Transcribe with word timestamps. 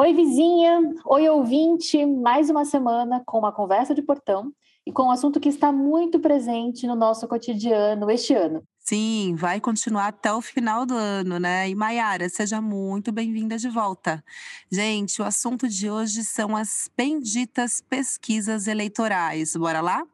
Oi, 0.00 0.14
vizinha. 0.14 0.94
Oi, 1.06 1.28
ouvinte. 1.28 2.06
Mais 2.06 2.48
uma 2.48 2.64
semana 2.64 3.20
com 3.26 3.36
uma 3.40 3.50
conversa 3.50 3.96
de 3.96 4.00
portão 4.00 4.52
e 4.86 4.92
com 4.92 5.02
um 5.02 5.10
assunto 5.10 5.40
que 5.40 5.48
está 5.48 5.72
muito 5.72 6.20
presente 6.20 6.86
no 6.86 6.94
nosso 6.94 7.26
cotidiano 7.26 8.08
este 8.08 8.32
ano. 8.32 8.62
Sim, 8.78 9.34
vai 9.36 9.60
continuar 9.60 10.06
até 10.06 10.32
o 10.32 10.40
final 10.40 10.86
do 10.86 10.94
ano, 10.94 11.40
né? 11.40 11.68
E 11.68 11.74
Maiara, 11.74 12.28
seja 12.28 12.60
muito 12.60 13.10
bem-vinda 13.10 13.58
de 13.58 13.68
volta. 13.68 14.24
Gente, 14.70 15.20
o 15.20 15.24
assunto 15.24 15.66
de 15.66 15.90
hoje 15.90 16.22
são 16.22 16.56
as 16.56 16.88
benditas 16.96 17.80
pesquisas 17.80 18.68
eleitorais. 18.68 19.56
Bora 19.56 19.80
lá? 19.80 20.04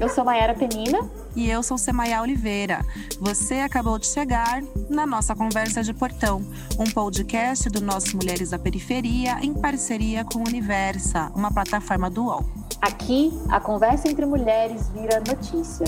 Eu 0.00 0.08
sou 0.08 0.24
Maiara 0.24 0.54
Penina 0.54 1.19
e 1.34 1.48
eu 1.48 1.62
sou 1.62 1.78
Semaia 1.78 2.20
Oliveira. 2.20 2.80
Você 3.20 3.54
acabou 3.56 3.98
de 3.98 4.06
chegar 4.06 4.62
na 4.88 5.06
nossa 5.06 5.34
Conversa 5.34 5.82
de 5.82 5.92
Portão, 5.92 6.42
um 6.78 6.90
podcast 6.90 7.68
do 7.68 7.80
nosso 7.80 8.16
Mulheres 8.16 8.50
da 8.50 8.58
Periferia 8.58 9.38
em 9.42 9.54
parceria 9.54 10.24
com 10.24 10.40
Universa, 10.40 11.30
uma 11.34 11.52
plataforma 11.52 12.10
do 12.10 12.24
UOL. 12.24 12.44
Aqui, 12.80 13.30
a 13.50 13.60
conversa 13.60 14.08
entre 14.08 14.24
mulheres 14.24 14.88
vira 14.88 15.20
notícia. 15.20 15.84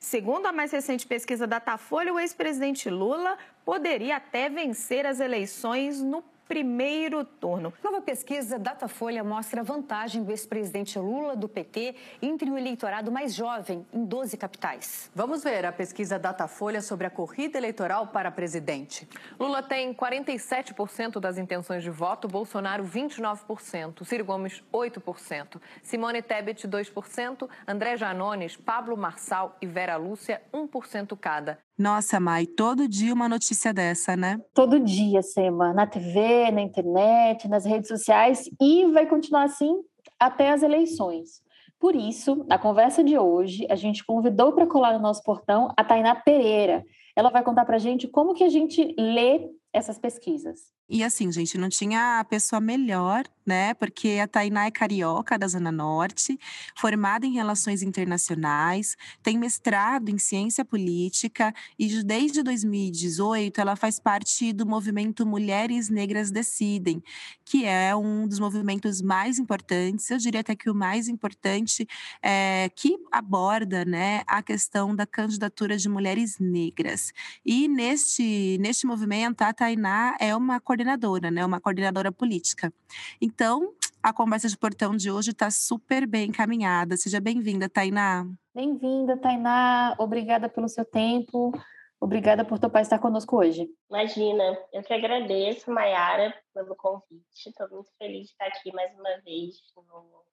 Segundo 0.00 0.46
a 0.46 0.52
mais 0.52 0.72
recente 0.72 1.06
pesquisa 1.06 1.46
da 1.46 1.60
Datafolha, 1.60 2.12
o 2.12 2.18
ex-presidente 2.18 2.90
Lula 2.90 3.38
poderia 3.64 4.16
até 4.16 4.48
vencer 4.48 5.06
as 5.06 5.20
eleições 5.20 6.02
no 6.02 6.24
primeiro 6.50 7.24
turno. 7.24 7.72
Nova 7.80 8.00
pesquisa 8.00 8.58
Datafolha 8.58 9.22
mostra 9.22 9.60
a 9.60 9.64
vantagem 9.64 10.24
do 10.24 10.32
ex-presidente 10.32 10.98
Lula 10.98 11.36
do 11.36 11.48
PT 11.48 11.94
entre 12.20 12.50
o 12.50 12.58
eleitorado 12.58 13.12
mais 13.12 13.36
jovem 13.36 13.86
em 13.92 14.04
12 14.04 14.36
capitais. 14.36 15.08
Vamos 15.14 15.44
ver 15.44 15.64
a 15.64 15.70
pesquisa 15.70 16.18
Datafolha 16.18 16.82
sobre 16.82 17.06
a 17.06 17.10
corrida 17.10 17.56
eleitoral 17.56 18.08
para 18.08 18.32
presidente. 18.32 19.08
Lula 19.38 19.62
tem 19.62 19.94
47% 19.94 21.20
das 21.20 21.38
intenções 21.38 21.84
de 21.84 21.90
voto, 21.90 22.26
Bolsonaro 22.26 22.82
29%, 22.82 24.04
Ciro 24.04 24.24
Gomes 24.24 24.60
8%, 24.74 25.60
Simone 25.84 26.20
Tebet 26.20 26.66
2%, 26.66 27.48
André 27.64 27.96
Janones, 27.96 28.56
Pablo 28.56 28.96
Marçal 28.96 29.56
e 29.62 29.66
Vera 29.66 29.96
Lúcia 29.96 30.42
1% 30.52 31.16
cada. 31.16 31.60
Nossa, 31.78 32.20
Mai, 32.20 32.46
todo 32.46 32.86
dia 32.86 33.14
uma 33.14 33.28
notícia 33.28 33.72
dessa, 33.72 34.16
né? 34.16 34.38
Todo 34.52 34.78
dia, 34.78 35.22
Sema, 35.22 35.72
na 35.72 35.86
TV, 35.86 36.50
na 36.50 36.60
internet, 36.60 37.48
nas 37.48 37.64
redes 37.64 37.88
sociais 37.88 38.48
e 38.60 38.86
vai 38.86 39.06
continuar 39.06 39.44
assim 39.44 39.74
até 40.18 40.50
as 40.50 40.62
eleições. 40.62 41.42
Por 41.78 41.96
isso, 41.96 42.44
na 42.46 42.58
conversa 42.58 43.02
de 43.02 43.18
hoje, 43.18 43.66
a 43.70 43.74
gente 43.74 44.04
convidou 44.04 44.52
para 44.52 44.66
colar 44.66 44.92
no 44.92 45.00
nosso 45.00 45.22
portão 45.22 45.72
a 45.74 45.82
Tainá 45.82 46.14
Pereira. 46.14 46.84
Ela 47.16 47.30
vai 47.30 47.42
contar 47.42 47.64
para 47.64 47.76
a 47.76 47.80
gente 47.80 48.06
como 48.06 48.34
que 48.34 48.44
a 48.44 48.50
gente 48.50 48.94
lê 48.98 49.48
essas 49.72 49.98
pesquisas. 49.98 50.72
E 50.92 51.04
assim, 51.04 51.30
gente, 51.30 51.56
não 51.56 51.68
tinha 51.68 52.18
a 52.18 52.24
pessoa 52.24 52.60
melhor, 52.60 53.22
né? 53.46 53.74
Porque 53.74 54.18
a 54.20 54.26
Tainá 54.26 54.66
é 54.66 54.72
carioca 54.72 55.38
da 55.38 55.46
Zona 55.46 55.70
Norte, 55.70 56.36
formada 56.76 57.24
em 57.24 57.32
relações 57.32 57.80
internacionais, 57.80 58.96
tem 59.22 59.38
mestrado 59.38 60.08
em 60.08 60.18
ciência 60.18 60.64
política 60.64 61.54
e 61.78 62.02
desde 62.02 62.42
2018 62.42 63.60
ela 63.60 63.76
faz 63.76 64.00
parte 64.00 64.52
do 64.52 64.66
movimento 64.66 65.24
Mulheres 65.24 65.88
Negras 65.88 66.32
Decidem, 66.32 67.00
que 67.44 67.64
é 67.64 67.94
um 67.94 68.26
dos 68.26 68.40
movimentos 68.40 69.00
mais 69.00 69.38
importantes, 69.38 70.10
eu 70.10 70.18
diria 70.18 70.40
até 70.40 70.56
que 70.56 70.68
o 70.68 70.74
mais 70.74 71.06
importante, 71.06 71.86
é, 72.20 72.68
que 72.74 72.98
aborda, 73.12 73.84
né, 73.84 74.24
a 74.26 74.42
questão 74.42 74.94
da 74.94 75.06
candidatura 75.06 75.76
de 75.76 75.88
mulheres 75.88 76.36
negras. 76.40 77.12
E 77.46 77.68
neste, 77.68 78.58
neste 78.60 78.86
movimento, 78.86 79.42
a 79.42 79.52
Tainá 79.52 80.16
é 80.18 80.34
uma 80.34 80.58
coordenadora 80.58 80.79
coordenadora, 80.80 81.30
né? 81.30 81.44
Uma 81.44 81.60
coordenadora 81.60 82.10
política. 82.10 82.72
Então, 83.20 83.74
a 84.02 84.12
conversa 84.12 84.48
de 84.48 84.56
portão 84.56 84.96
de 84.96 85.10
hoje 85.10 85.30
está 85.30 85.50
super 85.50 86.06
bem 86.06 86.28
encaminhada. 86.28 86.96
Seja 86.96 87.20
bem-vinda, 87.20 87.68
Tainá. 87.68 88.26
Bem-vinda, 88.54 89.16
Tainá. 89.16 89.94
Obrigada 89.98 90.48
pelo 90.48 90.68
seu 90.68 90.84
tempo. 90.84 91.52
Obrigada 92.00 92.44
por 92.44 92.58
topar 92.58 92.80
estar 92.80 92.98
conosco 92.98 93.36
hoje. 93.36 93.68
Imagina, 93.90 94.58
eu 94.72 94.82
que 94.82 94.94
agradeço, 94.94 95.70
Mayara, 95.70 96.34
pelo 96.54 96.74
convite. 96.74 97.48
Estou 97.48 97.68
muito 97.70 97.90
feliz 97.98 98.28
de 98.28 98.32
estar 98.32 98.46
aqui 98.46 98.72
mais 98.72 98.90
uma 98.94 99.20
vez 99.22 99.56
no 99.76 100.24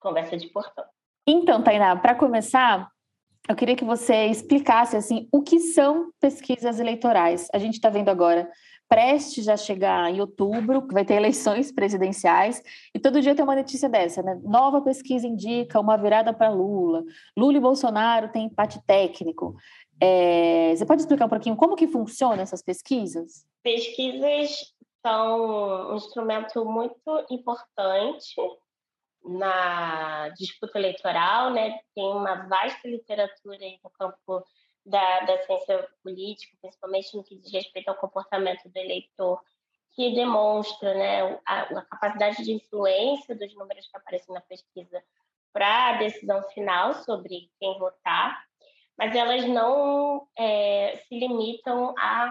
Conversa 0.00 0.36
de 0.38 0.48
Portão. 0.48 0.84
Então, 1.26 1.62
Tainá, 1.62 1.94
para 1.94 2.14
começar, 2.14 2.88
eu 3.46 3.54
queria 3.54 3.76
que 3.76 3.84
você 3.84 4.26
explicasse 4.26 4.96
assim 4.96 5.28
o 5.30 5.42
que 5.42 5.60
são 5.60 6.10
pesquisas 6.18 6.80
eleitorais. 6.80 7.48
A 7.52 7.58
gente 7.58 7.74
está 7.74 7.90
vendo 7.90 8.08
agora 8.08 8.50
prestes 8.94 9.48
a 9.48 9.56
chegar 9.56 10.08
em 10.08 10.20
outubro, 10.20 10.86
que 10.86 10.94
vai 10.94 11.04
ter 11.04 11.14
eleições 11.14 11.72
presidenciais, 11.72 12.62
e 12.94 12.98
todo 13.00 13.20
dia 13.20 13.34
tem 13.34 13.44
uma 13.44 13.56
notícia 13.56 13.88
dessa, 13.88 14.22
né? 14.22 14.40
Nova 14.44 14.80
pesquisa 14.80 15.26
indica 15.26 15.80
uma 15.80 15.96
virada 15.96 16.32
para 16.32 16.48
Lula. 16.48 17.02
Lula 17.36 17.56
e 17.56 17.60
Bolsonaro 17.60 18.28
têm 18.28 18.44
empate 18.44 18.80
técnico. 18.86 19.56
É, 20.00 20.72
você 20.76 20.86
pode 20.86 21.02
explicar 21.02 21.26
um 21.26 21.28
pouquinho 21.28 21.56
como 21.56 21.74
que 21.74 21.88
funcionam 21.88 22.40
essas 22.40 22.62
pesquisas? 22.62 23.44
Pesquisas 23.64 24.72
são 25.04 25.90
um 25.90 25.96
instrumento 25.96 26.64
muito 26.64 27.26
importante 27.30 28.36
na 29.24 30.28
disputa 30.38 30.78
eleitoral, 30.78 31.50
né? 31.50 31.80
Tem 31.96 32.04
uma 32.04 32.46
vasta 32.46 32.86
literatura 32.86 33.58
no 33.82 33.90
campo 33.90 34.44
da, 34.84 35.20
da 35.20 35.38
ciência 35.44 35.88
política, 36.02 36.56
principalmente 36.60 37.16
no 37.16 37.24
que 37.24 37.36
diz 37.36 37.52
respeito 37.52 37.88
ao 37.88 37.96
comportamento 37.96 38.68
do 38.68 38.76
eleitor, 38.76 39.40
que 39.92 40.14
demonstra 40.14 40.94
né, 40.94 41.40
a, 41.46 41.62
a 41.62 41.84
capacidade 41.86 42.44
de 42.44 42.52
influência 42.52 43.34
dos 43.34 43.54
números 43.54 43.86
que 43.86 43.96
aparecem 43.96 44.34
na 44.34 44.40
pesquisa 44.40 45.02
para 45.52 45.90
a 45.90 45.98
decisão 45.98 46.42
final 46.50 46.94
sobre 46.94 47.48
quem 47.60 47.78
votar, 47.78 48.44
mas 48.98 49.14
elas 49.14 49.46
não 49.46 50.26
é, 50.36 50.96
se 51.08 51.18
limitam 51.18 51.94
a 51.96 52.30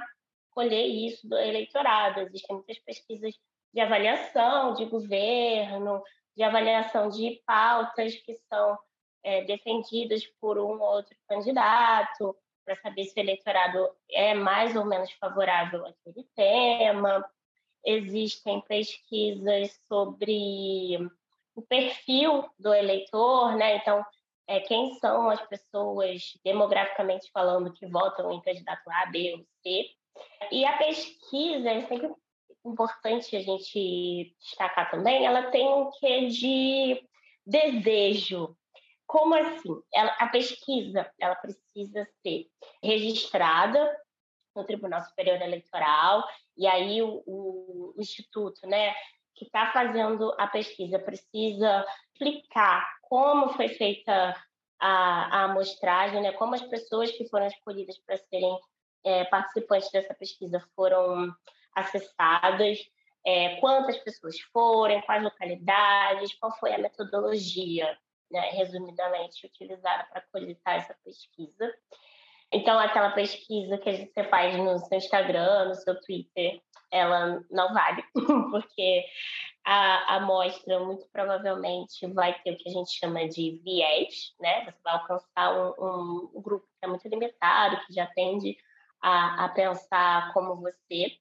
colher 0.52 0.86
isso 0.86 1.28
do 1.28 1.38
eleitorado. 1.38 2.20
Existem 2.22 2.56
muitas 2.56 2.78
pesquisas 2.80 3.34
de 3.74 3.80
avaliação 3.80 4.74
de 4.74 4.86
governo, 4.86 6.04
de 6.36 6.44
avaliação 6.44 7.10
de 7.10 7.42
pautas 7.46 8.14
que 8.18 8.36
são 8.50 8.78
é, 9.24 9.44
defendidas 9.44 10.26
por 10.40 10.58
um 10.58 10.82
ou 10.82 10.96
outro 10.96 11.16
candidato, 11.28 12.36
para 12.66 12.76
saber 12.76 13.06
se 13.06 13.20
o 13.20 13.22
eleitorado 13.22 13.90
é 14.10 14.34
mais 14.34 14.76
ou 14.76 14.86
menos 14.86 15.12
favorável 15.14 15.86
àquele 15.86 16.26
tema. 16.36 17.26
Existem 17.86 18.62
pesquisas 18.62 19.78
sobre 19.88 20.98
o 21.56 21.62
perfil 21.62 22.50
do 22.58 22.74
eleitor, 22.74 23.56
né? 23.56 23.78
Então, 23.78 24.04
é, 24.48 24.60
quem 24.62 24.94
são 24.96 25.30
as 25.30 25.42
pessoas, 25.48 26.38
demograficamente 26.44 27.30
falando, 27.32 27.74
que 27.74 27.86
votam 27.86 28.32
em 28.32 28.42
candidato 28.42 28.90
A, 28.90 29.06
B 29.08 29.36
ou 29.38 29.46
C. 29.62 29.90
E 30.52 30.66
a 30.66 30.78
pesquisa, 30.78 31.70
é 31.70 31.82
sempre 31.88 32.12
importante 32.66 33.36
a 33.36 33.42
gente 33.42 34.34
destacar 34.40 34.90
também, 34.90 35.26
ela 35.26 35.52
tem 35.52 35.68
um 35.68 35.90
quê 36.00 36.28
de 36.28 37.04
desejo, 37.46 38.56
como 39.14 39.36
assim? 39.36 39.80
Ela, 39.94 40.10
a 40.18 40.28
pesquisa 40.30 41.08
ela 41.20 41.36
precisa 41.36 42.08
ser 42.24 42.48
registrada 42.82 43.96
no 44.56 44.66
Tribunal 44.66 45.04
Superior 45.04 45.40
Eleitoral 45.40 46.28
e 46.58 46.66
aí 46.66 47.00
o, 47.00 47.22
o, 47.28 47.94
instituto, 48.00 48.66
né, 48.66 48.92
que 49.36 49.46
está 49.46 49.72
fazendo 49.72 50.34
a 50.40 50.48
pesquisa 50.48 50.98
precisa 50.98 51.86
explicar 52.12 52.92
como 53.04 53.54
foi 53.54 53.70
feita 53.70 54.36
a, 54.80 55.42
a 55.42 55.44
amostragem, 55.44 56.20
né, 56.20 56.32
como 56.32 56.56
as 56.56 56.64
pessoas 56.64 57.12
que 57.12 57.30
foram 57.30 57.46
escolhidas 57.46 58.00
para 58.00 58.18
serem 58.18 58.60
é, 59.04 59.26
participantes 59.26 59.92
dessa 59.92 60.16
pesquisa 60.16 60.60
foram 60.76 61.32
acessadas, 61.76 62.80
é, 63.24 63.58
quantas 63.58 63.98
pessoas 64.00 64.40
foram, 64.52 65.00
quais 65.04 65.22
localidades, 65.22 66.34
qual 66.40 66.52
foi 66.58 66.74
a 66.74 66.80
metodologia 66.80 67.96
né, 68.34 68.50
resumidamente, 68.50 69.46
utilizada 69.46 70.06
para 70.12 70.24
coletar 70.32 70.78
essa 70.78 70.96
pesquisa. 71.06 71.72
Então, 72.52 72.78
aquela 72.80 73.12
pesquisa 73.12 73.78
que 73.78 73.94
gente 73.94 74.24
faz 74.30 74.58
no 74.58 74.78
seu 74.80 74.98
Instagram, 74.98 75.70
no 75.70 75.76
seu 75.76 76.00
Twitter, 76.02 76.62
ela 76.92 77.44
não 77.50 77.74
vale, 77.74 78.04
porque 78.52 79.06
a 79.66 80.18
amostra 80.18 80.80
muito 80.80 81.08
provavelmente 81.12 82.06
vai 82.08 82.34
ter 82.42 82.52
o 82.52 82.58
que 82.58 82.70
a 82.70 82.72
gente 82.72 82.92
chama 82.92 83.28
de 83.28 83.62
viés, 83.64 84.34
né? 84.40 84.66
Você 84.66 84.78
vai 84.84 84.94
alcançar 84.94 85.76
um, 85.80 86.30
um 86.36 86.42
grupo 86.42 86.68
que 86.80 86.86
é 86.86 86.88
muito 86.88 87.08
limitado, 87.08 87.80
que 87.86 87.94
já 87.94 88.06
tende 88.08 88.58
a, 89.02 89.46
a 89.46 89.50
pensar 89.50 90.34
como 90.34 90.56
você. 90.58 91.18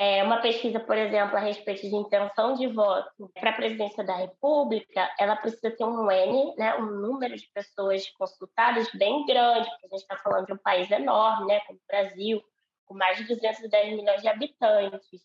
É, 0.00 0.22
uma 0.22 0.40
pesquisa, 0.40 0.78
por 0.78 0.96
exemplo, 0.96 1.36
a 1.36 1.40
respeito 1.40 1.82
de 1.82 1.94
intenção 1.94 2.54
de 2.54 2.68
voto 2.68 3.28
para 3.34 3.50
a 3.50 3.56
presidência 3.56 4.04
da 4.04 4.14
República, 4.14 5.12
ela 5.18 5.34
precisa 5.34 5.72
ter 5.72 5.84
um 5.84 6.08
N, 6.08 6.54
né, 6.56 6.76
um 6.76 6.86
número 6.86 7.36
de 7.36 7.50
pessoas 7.52 8.08
consultadas 8.10 8.88
bem 8.94 9.26
grande, 9.26 9.68
porque 9.68 9.86
a 9.86 9.88
gente 9.88 10.02
está 10.02 10.16
falando 10.18 10.46
de 10.46 10.52
um 10.52 10.58
país 10.58 10.88
enorme, 10.92 11.48
né, 11.48 11.58
como 11.66 11.80
o 11.80 11.86
Brasil, 11.88 12.40
com 12.86 12.94
mais 12.94 13.18
de 13.18 13.24
210 13.24 13.96
milhões 13.96 14.22
de 14.22 14.28
habitantes. 14.28 15.20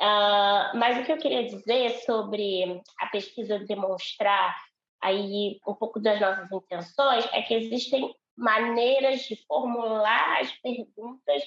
Uh, 0.00 0.74
mas 0.74 0.98
o 0.98 1.04
que 1.04 1.12
eu 1.12 1.18
queria 1.18 1.44
dizer 1.44 1.90
sobre 2.06 2.80
a 2.98 3.06
pesquisa 3.08 3.58
demonstrar 3.58 4.56
aí 5.02 5.60
um 5.66 5.74
pouco 5.74 6.00
das 6.00 6.18
nossas 6.18 6.50
intenções 6.50 7.28
é 7.32 7.42
que 7.42 7.52
existem 7.52 8.10
maneiras 8.34 9.20
de 9.22 9.36
formular 9.46 10.40
as 10.40 10.50
perguntas 10.60 11.42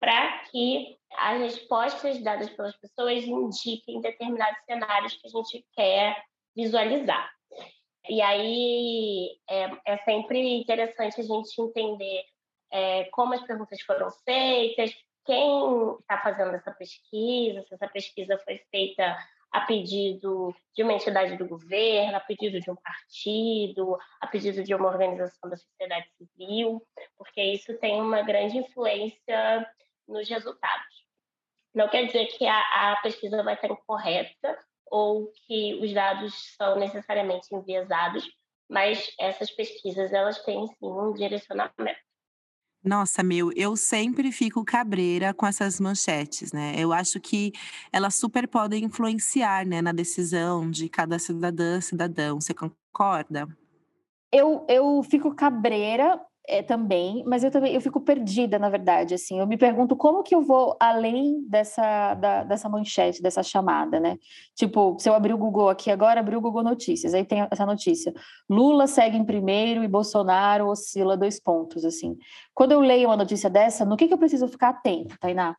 para 0.00 0.38
que 0.50 0.96
as 1.16 1.40
respostas 1.40 2.22
dadas 2.22 2.50
pelas 2.50 2.76
pessoas 2.76 3.24
indiquem 3.24 4.00
determinados 4.00 4.58
cenários 4.64 5.14
que 5.14 5.26
a 5.26 5.30
gente 5.30 5.66
quer 5.74 6.22
visualizar. 6.54 7.30
E 8.08 8.22
aí 8.22 9.38
é, 9.48 9.70
é 9.86 9.98
sempre 9.98 10.60
interessante 10.60 11.20
a 11.20 11.24
gente 11.24 11.60
entender 11.60 12.24
é, 12.70 13.04
como 13.06 13.34
as 13.34 13.42
perguntas 13.42 13.80
foram 13.82 14.10
feitas, 14.24 14.92
quem 15.26 15.94
está 16.00 16.18
fazendo 16.22 16.54
essa 16.54 16.70
pesquisa, 16.72 17.62
se 17.62 17.74
essa 17.74 17.88
pesquisa 17.88 18.38
foi 18.38 18.58
feita 18.70 19.16
a 19.50 19.60
pedido 19.62 20.54
de 20.74 20.82
uma 20.82 20.92
entidade 20.92 21.36
do 21.36 21.46
governo, 21.46 22.16
a 22.16 22.20
pedido 22.20 22.60
de 22.60 22.70
um 22.70 22.76
partido, 22.76 23.98
a 24.20 24.26
pedido 24.26 24.62
de 24.62 24.74
uma 24.74 24.88
organização 24.88 25.48
da 25.48 25.56
sociedade 25.56 26.08
civil, 26.16 26.82
porque 27.16 27.42
isso 27.42 27.76
tem 27.78 28.00
uma 28.00 28.22
grande 28.22 28.58
influência 28.58 29.66
nos 30.08 30.28
resultados. 30.28 31.06
Não 31.74 31.88
quer 31.88 32.06
dizer 32.06 32.26
que 32.26 32.46
a, 32.46 32.92
a 32.92 33.00
pesquisa 33.02 33.42
vai 33.42 33.54
estar 33.54 33.70
incorreta 33.70 34.58
ou 34.90 35.30
que 35.46 35.78
os 35.82 35.92
dados 35.92 36.34
são 36.56 36.78
necessariamente 36.78 37.54
enviesados, 37.54 38.24
mas 38.68 39.12
essas 39.20 39.50
pesquisas 39.50 40.12
elas 40.12 40.42
têm 40.44 40.66
sim 40.66 40.86
um 40.86 41.12
direcionamento. 41.12 42.08
Nossa, 42.82 43.22
meu, 43.22 43.52
eu 43.54 43.76
sempre 43.76 44.30
fico 44.30 44.64
cabreira 44.64 45.34
com 45.34 45.46
essas 45.46 45.80
manchetes, 45.80 46.52
né? 46.52 46.74
Eu 46.76 46.92
acho 46.92 47.20
que 47.20 47.52
elas 47.92 48.14
super 48.14 48.46
podem 48.46 48.84
influenciar, 48.84 49.66
né, 49.66 49.82
na 49.82 49.92
decisão 49.92 50.70
de 50.70 50.88
cada 50.88 51.18
cidadã, 51.18 51.80
cidadão. 51.80 52.40
Você 52.40 52.54
concorda? 52.54 53.48
Eu, 54.32 54.64
eu 54.68 55.02
fico 55.02 55.34
cabreira 55.34 56.20
é, 56.48 56.62
também, 56.62 57.22
mas 57.26 57.44
eu 57.44 57.50
também 57.50 57.74
eu 57.74 57.80
fico 57.80 58.00
perdida, 58.00 58.58
na 58.58 58.70
verdade, 58.70 59.12
assim, 59.12 59.38
eu 59.38 59.46
me 59.46 59.58
pergunto 59.58 59.94
como 59.94 60.22
que 60.22 60.34
eu 60.34 60.40
vou 60.40 60.74
além 60.80 61.42
dessa, 61.46 62.14
da, 62.14 62.42
dessa 62.42 62.70
manchete, 62.70 63.22
dessa 63.22 63.42
chamada, 63.42 64.00
né? 64.00 64.16
Tipo, 64.54 64.96
se 64.98 65.10
eu 65.10 65.14
abrir 65.14 65.34
o 65.34 65.38
Google 65.38 65.68
aqui 65.68 65.90
agora, 65.90 66.20
abrir 66.20 66.36
o 66.36 66.40
Google 66.40 66.62
Notícias, 66.62 67.12
aí 67.12 67.24
tem 67.24 67.46
essa 67.50 67.66
notícia, 67.66 68.14
Lula 68.48 68.86
segue 68.86 69.18
em 69.18 69.24
primeiro 69.24 69.84
e 69.84 69.88
Bolsonaro 69.88 70.68
oscila 70.68 71.18
dois 71.18 71.38
pontos, 71.38 71.84
assim. 71.84 72.16
Quando 72.54 72.72
eu 72.72 72.80
leio 72.80 73.08
uma 73.08 73.16
notícia 73.16 73.50
dessa, 73.50 73.84
no 73.84 73.96
que, 73.96 74.08
que 74.08 74.14
eu 74.14 74.18
preciso 74.18 74.48
ficar 74.48 74.70
atento, 74.70 75.18
Tainá? 75.20 75.54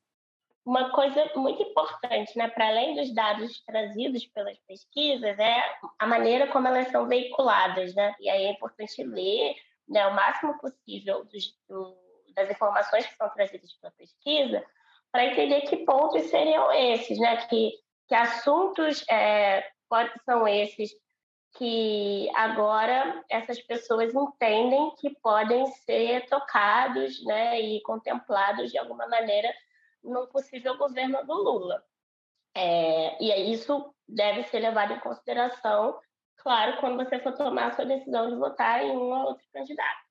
Uma 0.65 0.91
coisa 0.91 1.23
muito 1.35 1.61
importante, 1.63 2.35
né, 2.35 2.47
para 2.47 2.67
além 2.67 2.95
dos 2.95 3.13
dados 3.13 3.63
trazidos 3.63 4.25
pelas 4.27 4.57
pesquisas, 4.67 5.37
é 5.37 5.63
a 5.99 6.07
maneira 6.07 6.47
como 6.47 6.67
elas 6.67 6.89
são 6.89 7.07
veiculadas, 7.07 7.93
né? 7.95 8.13
E 8.19 8.29
aí 8.29 8.45
é 8.45 8.51
importante 8.51 9.03
ler 9.03 9.55
né, 9.89 10.07
o 10.07 10.13
máximo 10.13 10.57
possível 10.59 11.25
do, 11.67 11.97
das 12.35 12.49
informações 12.49 13.05
que 13.05 13.15
são 13.15 13.29
trazidas 13.29 13.73
pela 13.73 13.91
pesquisa 13.93 14.63
para 15.11 15.25
entender 15.25 15.61
que 15.61 15.77
pontos 15.77 16.23
seriam 16.29 16.71
esses, 16.71 17.17
né? 17.19 17.37
Que, 17.47 17.71
que 18.07 18.15
assuntos 18.15 19.03
é, 19.09 19.67
pode, 19.89 20.11
são 20.23 20.47
esses 20.47 20.91
que 21.57 22.29
agora 22.35 23.23
essas 23.27 23.59
pessoas 23.59 24.13
entendem 24.13 24.93
que 24.97 25.09
podem 25.21 25.65
ser 25.67 26.27
tocados 26.27 27.25
né, 27.25 27.59
e 27.59 27.81
contemplados 27.81 28.71
de 28.71 28.77
alguma 28.77 29.07
maneira 29.07 29.51
no 30.03 30.27
possível 30.27 30.77
governo 30.77 31.25
do 31.25 31.33
Lula. 31.33 31.83
É, 32.55 33.21
e 33.23 33.51
isso 33.51 33.93
deve 34.07 34.43
ser 34.43 34.59
levado 34.59 34.93
em 34.93 34.99
consideração 34.99 35.99
claro, 36.41 36.77
quando 36.79 36.97
você 36.97 37.19
for 37.19 37.33
tomar 37.33 37.67
a 37.67 37.75
sua 37.75 37.85
decisão 37.85 38.29
de 38.29 38.35
votar 38.35 38.83
em 38.83 38.91
um 38.91 39.11
ou 39.11 39.27
outro 39.27 39.45
candidato. 39.53 40.09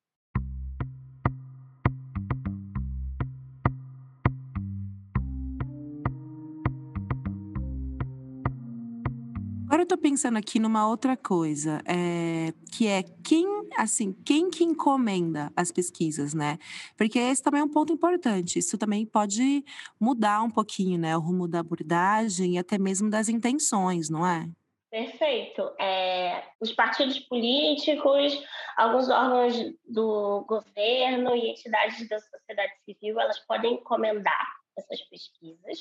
Agora 9.68 9.82
eu 9.82 9.86
tô 9.86 9.98
pensando 9.98 10.38
aqui 10.38 10.58
numa 10.58 10.88
outra 10.88 11.14
coisa, 11.14 11.82
é, 11.84 12.54
que 12.72 12.86
é 12.86 13.02
quem, 13.22 13.46
assim, 13.76 14.14
quem 14.24 14.48
que 14.48 14.64
encomenda 14.64 15.52
as 15.54 15.70
pesquisas, 15.70 16.32
né? 16.32 16.56
Porque 16.96 17.18
esse 17.18 17.42
também 17.42 17.60
é 17.60 17.64
um 17.64 17.68
ponto 17.68 17.92
importante. 17.92 18.58
Isso 18.58 18.78
também 18.78 19.04
pode 19.04 19.62
mudar 20.00 20.42
um 20.42 20.50
pouquinho, 20.50 20.98
né? 20.98 21.14
O 21.14 21.20
rumo 21.20 21.46
da 21.46 21.60
abordagem 21.60 22.54
e 22.54 22.58
até 22.58 22.78
mesmo 22.78 23.10
das 23.10 23.28
intenções, 23.28 24.08
não 24.08 24.26
é? 24.26 24.48
Perfeito. 24.90 25.62
É, 25.78 26.44
os 26.60 26.72
partidos 26.72 27.18
políticos, 27.20 28.42
alguns 28.76 29.10
órgãos 29.10 29.54
do 29.86 30.44
governo 30.48 31.36
e 31.36 31.50
entidades 31.50 32.08
da 32.08 32.18
sociedade 32.18 32.72
civil, 32.84 33.20
elas 33.20 33.38
podem 33.40 33.74
encomendar 33.74 34.48
essas 34.78 35.02
pesquisas. 35.02 35.78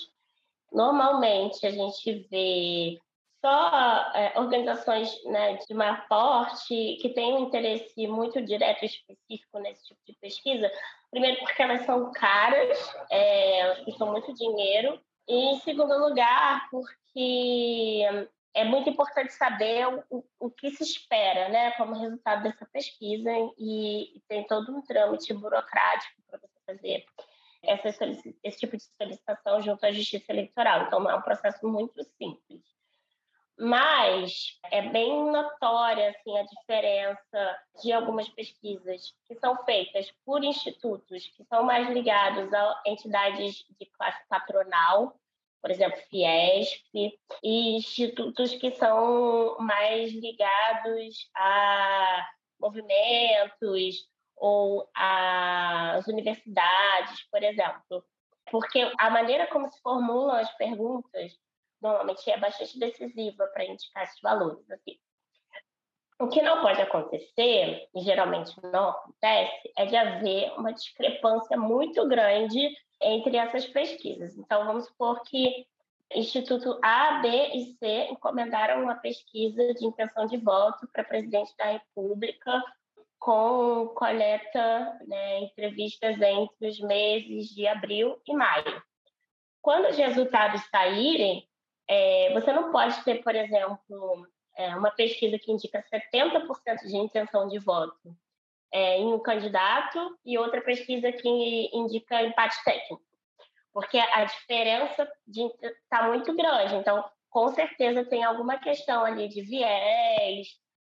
Normalmente, 0.74 1.66
a 1.66 1.72
gente 1.72 2.28
vê 2.30 3.00
só 3.40 4.12
é, 4.14 4.38
organizações 4.38 5.24
né, 5.24 5.56
de 5.56 5.74
maior 5.74 6.06
porte 6.10 6.98
que 7.02 7.10
têm 7.14 7.34
um 7.34 7.46
interesse 7.46 8.08
muito 8.08 8.42
direto 8.42 8.84
e 8.84 8.88
específico 8.88 9.60
nesse 9.60 9.86
tipo 9.88 10.02
de 10.06 10.14
pesquisa. 10.20 10.70
Primeiro, 11.10 11.40
porque 11.40 11.62
elas 11.62 11.86
são 11.86 12.12
caras, 12.12 12.78
é, 13.10 13.60
elas 13.60 13.80
custam 13.86 14.12
muito 14.12 14.34
dinheiro. 14.34 15.00
E, 15.30 15.34
em 15.34 15.60
segundo 15.60 15.98
lugar, 15.98 16.68
porque 16.70 18.28
é 18.58 18.64
muito 18.64 18.90
importante 18.90 19.32
saber 19.34 19.88
o, 20.10 20.26
o 20.40 20.50
que 20.50 20.72
se 20.72 20.82
espera 20.82 21.48
né, 21.50 21.72
como 21.74 21.94
resultado 21.94 22.42
dessa 22.42 22.66
pesquisa 22.66 23.30
e, 23.56 24.20
tem 24.28 24.48
todo 24.48 24.76
um 24.76 24.82
trâmite 24.82 25.32
burocrático 25.32 26.20
para 26.28 26.40
você 26.40 26.60
fazer 26.66 27.06
essa, 27.62 27.90
esse 28.44 28.60
tipo 28.60 28.76
de 28.76 28.84
solicitação 28.84 29.62
junto 29.62 29.86
à 29.86 29.92
Justiça 29.92 30.32
Eleitoral. 30.32 30.84
Então, 30.84 31.00
não 31.00 31.12
é 31.12 31.16
um 31.16 31.22
processo 31.22 31.68
muito 31.68 32.04
simples. 32.18 32.64
Mas 33.60 34.60
é 34.72 34.82
bem 34.90 35.32
notória 35.32 36.10
assim, 36.10 36.38
a 36.38 36.44
diferença 36.44 37.60
de 37.82 37.92
algumas 37.92 38.28
pesquisas 38.30 39.14
que 39.28 39.36
são 39.36 39.56
feitas 39.66 40.12
por 40.26 40.44
institutos 40.44 41.28
que 41.28 41.44
são 41.44 41.64
mais 41.64 41.88
ligados 41.90 42.52
a 42.54 42.82
entidades 42.88 43.66
de 43.80 43.86
classe 43.98 44.20
patronal, 44.28 45.16
por 45.62 45.72
exemplo, 45.72 46.00
Fiesp, 46.10 46.86
e 47.44 47.76
institutos 47.76 48.54
que 48.56 48.72
são 48.72 49.58
mais 49.60 50.12
ligados 50.14 51.30
a 51.36 52.28
movimentos 52.60 54.08
ou 54.36 54.90
às 54.96 56.08
universidades, 56.08 57.24
por 57.32 57.44
exemplo. 57.44 58.04
Porque 58.50 58.90
a 58.98 59.10
maneira 59.10 59.48
como 59.48 59.70
se 59.70 59.82
formulam 59.82 60.36
as 60.38 60.56
perguntas 60.58 61.34
normalmente 61.82 62.30
é 62.30 62.38
bastante 62.38 62.80
decisiva 62.80 63.48
para 63.48 63.66
indicar 63.66 64.04
esses 64.04 64.22
valores. 64.22 64.70
Assim. 64.72 64.98
O 66.20 66.28
que 66.28 66.42
não 66.42 66.62
pode 66.62 66.82
acontecer, 66.82 67.88
e 67.96 68.02
geralmente 68.02 68.56
não 68.64 68.90
acontece, 68.90 69.72
é 69.78 69.86
de 69.86 69.96
haver 69.96 70.52
uma 70.58 70.74
discrepância 70.74 71.56
muito 71.56 72.08
grande 72.08 72.76
entre 73.00 73.38
essas 73.38 73.68
pesquisas. 73.68 74.36
Então, 74.36 74.66
vamos 74.66 74.86
supor 74.86 75.22
que 75.22 75.68
Instituto 76.16 76.80
A, 76.82 77.20
B 77.20 77.28
e 77.28 77.76
C 77.78 78.08
encomendaram 78.10 78.82
uma 78.82 78.96
pesquisa 78.96 79.74
de 79.74 79.86
intenção 79.86 80.26
de 80.26 80.38
voto 80.38 80.88
para 80.92 81.04
presidente 81.04 81.56
da 81.58 81.66
República 81.66 82.64
com 83.20 83.90
coleta, 83.90 85.00
né, 85.06 85.40
entrevistas 85.40 86.20
entre 86.22 86.68
os 86.68 86.80
meses 86.80 87.50
de 87.50 87.68
abril 87.68 88.18
e 88.26 88.34
maio. 88.34 88.82
Quando 89.62 89.90
os 89.90 89.98
resultados 89.98 90.62
saírem, 90.70 91.46
é, 91.90 92.34
você 92.34 92.54
não 92.54 92.72
pode 92.72 93.04
ter, 93.04 93.22
por 93.22 93.36
exemplo, 93.36 94.28
é, 94.58 94.76
uma 94.76 94.92
pesquisa 94.92 95.38
que 95.38 95.52
indica 95.52 95.84
70% 95.84 96.88
de 96.88 96.98
intenção 96.98 97.48
de 97.48 97.60
voto 97.60 98.16
é, 98.74 98.98
em 98.98 99.14
um 99.14 99.20
candidato 99.20 100.18
e 100.26 100.38
outra 100.38 100.62
pesquisa 100.62 101.12
que 101.12 101.70
indica 101.72 102.24
empate 102.24 102.62
técnico, 102.64 103.02
porque 103.72 103.98
a 103.98 104.26
diferença 104.26 105.10
está 105.64 106.08
muito 106.08 106.36
grande. 106.36 106.76
Então, 106.76 107.08
com 107.30 107.50
certeza 107.50 108.04
tem 108.04 108.24
alguma 108.24 108.58
questão 108.58 109.06
ali 109.06 109.30
de 109.30 109.42
viés, 109.42 110.48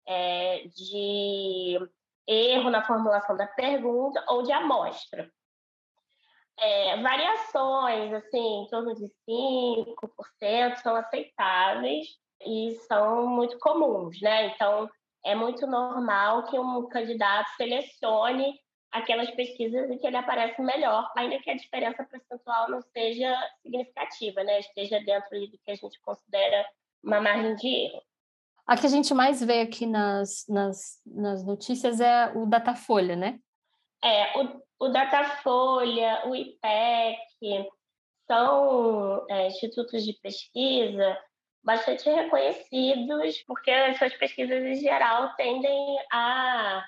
é, 0.06 0.62
de 0.68 1.78
erro 2.26 2.70
na 2.70 2.82
formulação 2.84 3.36
da 3.36 3.46
pergunta 3.46 4.24
ou 4.28 4.42
de 4.42 4.52
amostra. 4.52 5.30
É, 6.58 6.96
variações, 7.00 8.12
assim, 8.12 8.62
em 8.62 8.68
torno 8.68 8.94
de 8.94 9.06
5% 9.28 10.76
são 10.76 10.94
aceitáveis 10.96 12.20
e 12.46 12.72
são 12.86 13.26
muito 13.26 13.58
comuns, 13.58 14.20
né? 14.20 14.48
Então, 14.48 14.88
é 15.24 15.34
muito 15.34 15.66
normal 15.66 16.44
que 16.44 16.58
um 16.58 16.88
candidato 16.88 17.48
selecione 17.56 18.58
aquelas 18.90 19.30
pesquisas 19.30 19.88
em 19.90 19.98
que 19.98 20.06
ele 20.06 20.16
aparece 20.16 20.60
melhor, 20.60 21.10
ainda 21.16 21.38
que 21.38 21.50
a 21.50 21.56
diferença 21.56 22.04
percentual 22.04 22.68
não 22.68 22.82
seja 22.82 23.32
significativa, 23.62 24.42
né? 24.42 24.60
Esteja 24.60 24.98
dentro 25.00 25.40
do 25.48 25.58
que 25.64 25.70
a 25.70 25.74
gente 25.74 26.00
considera 26.00 26.66
uma 27.02 27.20
margem 27.20 27.54
de 27.56 27.68
erro. 27.68 28.02
A 28.66 28.76
que 28.76 28.86
a 28.86 28.90
gente 28.90 29.12
mais 29.14 29.42
vê 29.42 29.60
aqui 29.60 29.86
nas, 29.86 30.44
nas, 30.48 31.00
nas 31.06 31.44
notícias 31.44 32.00
é 32.00 32.32
o 32.34 32.46
Datafolha, 32.46 33.16
né? 33.16 33.38
É, 34.02 34.38
o, 34.38 34.62
o 34.86 34.88
Datafolha, 34.88 36.22
o 36.26 36.34
IPEC, 36.34 37.68
são 38.26 39.26
é, 39.28 39.48
institutos 39.48 40.04
de 40.04 40.14
pesquisa 40.20 41.18
bastante 41.62 42.08
reconhecidos, 42.08 43.42
porque 43.46 43.70
as 43.70 43.98
suas 43.98 44.14
pesquisas, 44.14 44.62
em 44.62 44.76
geral, 44.76 45.34
tendem 45.36 45.98
a 46.12 46.84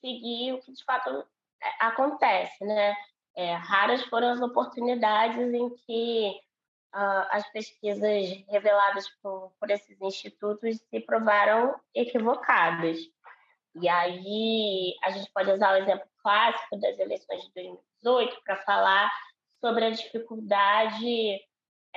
seguir 0.00 0.52
o 0.52 0.60
que 0.60 0.72
de 0.72 0.84
fato 0.84 1.10
é, 1.62 1.86
acontece, 1.86 2.64
né? 2.64 2.94
É, 3.36 3.54
raras 3.54 4.02
foram 4.04 4.30
as 4.30 4.40
oportunidades 4.40 5.52
em 5.52 5.70
que 5.70 6.40
uh, 6.94 7.26
as 7.30 7.48
pesquisas 7.52 8.44
reveladas 8.48 9.08
por, 9.22 9.52
por 9.60 9.70
esses 9.70 10.00
institutos 10.00 10.80
se 10.90 11.00
provaram 11.00 11.78
equivocadas. 11.94 12.98
E 13.80 13.88
aí 13.88 14.94
a 15.04 15.10
gente 15.10 15.30
pode 15.32 15.52
usar 15.52 15.72
o 15.72 15.76
exemplo 15.76 16.08
clássico 16.22 16.80
das 16.80 16.98
eleições 16.98 17.42
de 17.44 17.52
2018 17.54 18.42
para 18.42 18.56
falar 18.62 19.10
sobre 19.60 19.84
a 19.84 19.90
dificuldade 19.90 21.40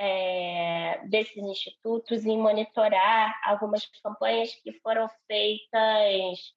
é, 0.04 1.00
desses 1.04 1.36
institutos 1.36 2.26
em 2.26 2.36
monitorar 2.36 3.40
algumas 3.44 3.86
campanhas 4.02 4.52
que 4.56 4.72
foram 4.80 5.08
feitas 5.28 6.52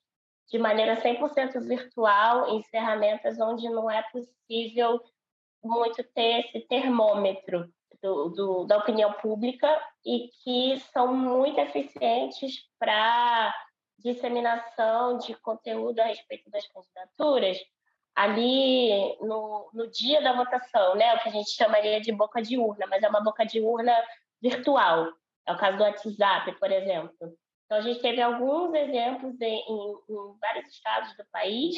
de 0.50 0.58
maneira 0.58 1.00
100% 1.00 1.62
virtual 1.62 2.56
em 2.56 2.64
ferramentas 2.64 3.40
onde 3.40 3.70
não 3.70 3.90
é 3.90 4.02
possível 4.12 5.00
muito 5.64 6.04
ter 6.16 6.40
esse 6.40 6.60
termômetro 6.62 7.72
do, 8.02 8.30
do, 8.30 8.64
da 8.66 8.80
opinião 8.80 9.14
pública 9.14 9.70
e 10.04 10.28
que 10.44 10.80
são 10.92 11.16
muito 11.16 11.60
eficientes 11.60 12.68
para 12.80 13.54
disseminação 14.00 15.20
de 15.20 15.36
conteúdo 15.36 16.00
a 16.00 16.06
respeito 16.06 16.50
das 16.50 16.68
candidaturas 16.68 17.60
ali 18.15 19.17
no, 19.19 19.69
no 19.74 19.91
dia 19.91 20.22
da 20.22 20.34
votação, 20.34 20.95
né? 20.95 21.13
O 21.15 21.19
que 21.19 21.29
a 21.29 21.31
gente 21.31 21.51
chamaria 21.51 22.00
de 22.00 22.12
boca 22.12 22.41
de 22.41 22.57
urna, 22.57 22.88
mas 22.88 23.03
é 23.03 23.10
uma 23.10 23.22
boca 23.22 23.45
de 23.45 23.60
urna 23.60 23.93
virtual. 24.41 25.12
É 25.45 25.51
o 25.51 25.57
caso 25.57 25.77
do 25.77 25.84
WhatsApp, 25.84 26.57
por 26.60 26.72
exemplo. 26.72 27.38
Então, 27.65 27.77
a 27.77 27.81
gente 27.81 28.00
teve 28.00 28.22
alguns 28.22 28.74
exemplos 28.74 29.39
em, 29.41 29.60
em, 29.60 29.91
em 30.10 30.38
vários 30.39 30.67
estados 30.67 31.15
do 31.17 31.25
país, 31.31 31.75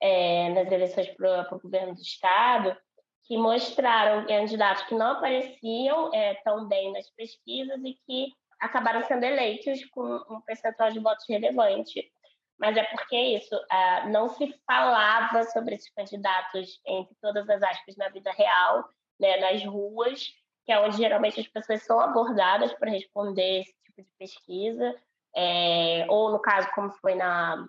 é, 0.00 0.50
nas 0.50 0.70
eleições 0.70 1.08
para 1.08 1.56
o 1.56 1.60
governo 1.60 1.94
do 1.94 2.00
estado, 2.00 2.76
que 3.24 3.36
mostraram 3.36 4.26
candidatos 4.26 4.84
que 4.84 4.94
não 4.94 5.12
apareciam 5.12 6.14
é, 6.14 6.34
tão 6.44 6.66
bem 6.68 6.92
nas 6.92 7.10
pesquisas 7.10 7.78
e 7.84 7.94
que 8.06 8.32
acabaram 8.60 9.02
sendo 9.04 9.24
eleitos 9.24 9.84
com 9.86 10.02
um 10.30 10.40
percentual 10.42 10.90
de 10.90 10.98
votos 10.98 11.24
relevante. 11.28 12.10
Mas 12.58 12.76
é 12.76 12.82
porque 12.84 13.14
é 13.14 13.36
isso, 13.36 13.54
uh, 13.54 14.08
não 14.08 14.28
se 14.30 14.52
falava 14.66 15.44
sobre 15.44 15.76
esses 15.76 15.90
candidatos 15.90 16.80
entre 16.84 17.14
todas 17.20 17.48
as 17.48 17.62
aspas 17.62 17.96
na 17.96 18.08
vida 18.08 18.32
real, 18.32 18.88
né, 19.18 19.36
nas 19.36 19.64
ruas, 19.64 20.26
que 20.64 20.72
é 20.72 20.80
onde 20.80 20.96
geralmente 20.96 21.40
as 21.40 21.46
pessoas 21.46 21.82
são 21.84 22.00
abordadas 22.00 22.72
para 22.74 22.90
responder 22.90 23.60
esse 23.60 23.74
tipo 23.84 24.02
de 24.02 24.08
pesquisa, 24.18 24.94
é, 25.34 26.04
ou 26.08 26.32
no 26.32 26.40
caso, 26.40 26.68
como 26.74 26.90
foi 26.90 27.14
na, 27.14 27.64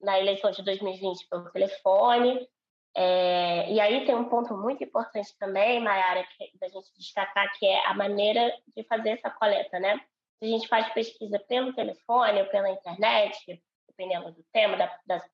na 0.00 0.18
eleição 0.18 0.50
de 0.50 0.62
2020, 0.62 1.28
pelo 1.28 1.50
telefone. 1.50 2.48
É, 2.96 3.70
e 3.70 3.80
aí 3.80 4.04
tem 4.06 4.14
um 4.14 4.28
ponto 4.28 4.56
muito 4.56 4.82
importante 4.82 5.36
também, 5.38 5.78
Mayara, 5.80 6.26
da 6.60 6.68
gente 6.68 6.90
destacar, 6.96 7.52
que 7.58 7.66
é 7.66 7.86
a 7.86 7.94
maneira 7.94 8.52
de 8.74 8.82
fazer 8.84 9.10
essa 9.10 9.30
coleta, 9.30 9.78
né? 9.78 10.00
Se 10.38 10.44
a 10.44 10.48
gente 10.48 10.68
faz 10.68 10.92
pesquisa 10.92 11.38
pelo 11.48 11.72
telefone 11.72 12.40
ou 12.42 12.48
pela 12.48 12.70
internet, 12.70 13.62
dependendo 13.88 14.32
do 14.32 14.44
tema, 14.52 14.76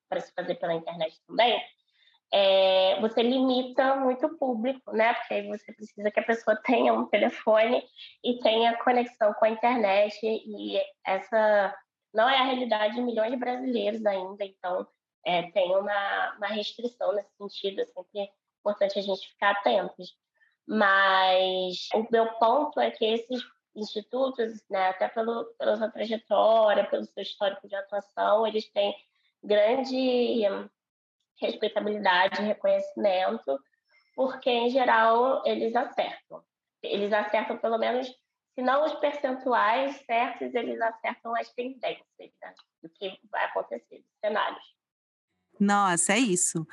para 0.09 0.21
se 0.21 0.33
fazer 0.33 0.55
pela 0.55 0.73
internet 0.73 1.19
também, 1.27 1.61
é, 2.33 2.99
você 2.99 3.21
limita 3.21 3.95
muito 3.95 4.25
o 4.25 4.37
público, 4.37 4.91
né? 4.91 5.13
Porque 5.13 5.35
aí 5.35 5.47
você 5.47 5.71
precisa 5.73 6.09
que 6.11 6.19
a 6.19 6.25
pessoa 6.25 6.59
tenha 6.63 6.93
um 6.93 7.05
telefone 7.07 7.83
e 8.23 8.39
tenha 8.39 8.77
conexão 8.83 9.33
com 9.35 9.45
a 9.45 9.49
internet, 9.49 10.19
e 10.23 10.81
essa 11.05 11.73
não 12.13 12.27
é 12.27 12.37
a 12.37 12.45
realidade 12.45 12.95
de 12.95 13.01
milhões 13.01 13.31
de 13.31 13.37
brasileiros 13.37 14.05
ainda, 14.05 14.43
então 14.43 14.87
é, 15.25 15.51
tem 15.51 15.75
uma, 15.75 16.35
uma 16.37 16.47
restrição 16.47 17.13
nesse 17.13 17.29
sentido, 17.37 17.81
é 17.81 17.85
sempre 17.85 18.31
importante 18.59 18.97
a 18.97 19.01
gente 19.01 19.27
ficar 19.29 19.51
atentos. 19.51 20.15
Mas 20.67 21.87
o 21.93 22.07
meu 22.11 22.27
ponto 22.39 22.79
é 22.79 22.89
que 22.89 23.05
esses 23.05 23.43
institutos, 23.75 24.63
né, 24.69 24.89
até 24.89 25.07
pelo, 25.07 25.45
pela 25.57 25.75
sua 25.75 25.89
trajetória, 25.89 26.89
pelo 26.89 27.05
seu 27.05 27.23
histórico 27.23 27.67
de 27.67 27.75
atuação, 27.75 28.47
eles 28.47 28.69
têm 28.71 28.95
grande 29.43 30.43
respeitabilidade 31.39 32.41
e 32.41 32.45
reconhecimento, 32.45 33.59
porque, 34.15 34.49
em 34.49 34.69
geral, 34.69 35.43
eles 35.45 35.75
acertam. 35.75 36.43
Eles 36.81 37.11
acertam, 37.11 37.57
pelo 37.57 37.77
menos, 37.77 38.07
se 38.53 38.61
não 38.61 38.85
os 38.85 38.93
percentuais 38.95 39.97
certos, 40.05 40.53
eles 40.55 40.79
acertam 40.79 41.35
as 41.35 41.51
tendências 41.53 42.07
né, 42.41 42.53
do 42.81 42.89
que 42.89 43.19
vai 43.29 43.45
acontecer, 43.45 43.97
os 43.97 44.19
cenários. 44.19 44.75
Nossa, 45.59 46.13
é 46.13 46.19
isso. 46.19 46.65